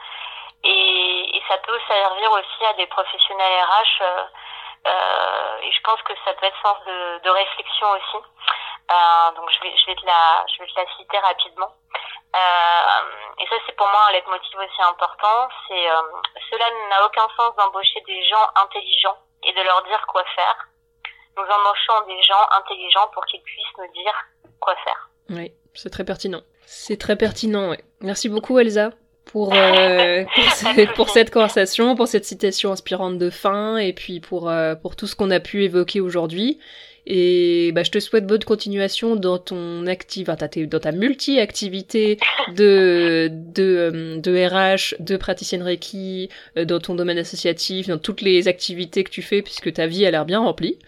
[0.65, 4.03] et, et ça peut servir aussi à des professionnels RH.
[4.03, 4.25] Euh,
[4.87, 8.19] euh, et je pense que ça peut être sens de, de réflexion aussi.
[9.37, 11.71] donc je vais, je vais te la, je vais te la citer rapidement.
[12.35, 15.49] Euh, et ça, c'est pour moi un leitmotiv aussi important.
[15.69, 16.03] C'est euh,
[16.51, 20.69] cela n'a aucun sens d'embaucher des gens intelligents et de leur dire quoi faire.
[21.37, 24.15] Nous embauchons des gens intelligents pour qu'ils puissent nous dire
[24.61, 25.11] quoi faire.
[25.31, 26.43] Oui, c'est très pertinent.
[26.67, 27.71] C'est très pertinent.
[27.71, 27.85] Ouais.
[28.01, 28.91] Merci beaucoup, Elsa.
[29.27, 34.21] Pour, euh, pour, cette, pour, cette conversation, pour cette citation inspirante de fin, et puis
[34.21, 36.59] pour, euh, pour tout ce qu'on a pu évoquer aujourd'hui.
[37.07, 42.19] Et bah, je te souhaite bonne continuation dans ton active, enfin, dans ta multi-activité
[42.55, 48.49] de, de, de RH, de praticienne Reiki, euh, dans ton domaine associatif, dans toutes les
[48.49, 50.79] activités que tu fais, puisque ta vie a l'air bien remplie.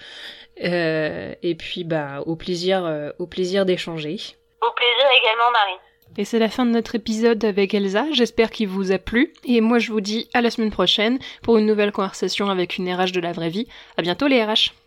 [0.65, 4.17] Euh, et puis, bah, au plaisir, euh, au plaisir d'échanger.
[4.63, 5.81] Au plaisir également, Marie.
[6.19, 9.61] Et c'est la fin de notre épisode avec Elsa, j'espère qu'il vous a plu, et
[9.61, 13.13] moi je vous dis à la semaine prochaine pour une nouvelle conversation avec une RH
[13.13, 13.67] de la vraie vie.
[13.99, 14.73] À bientôt les RH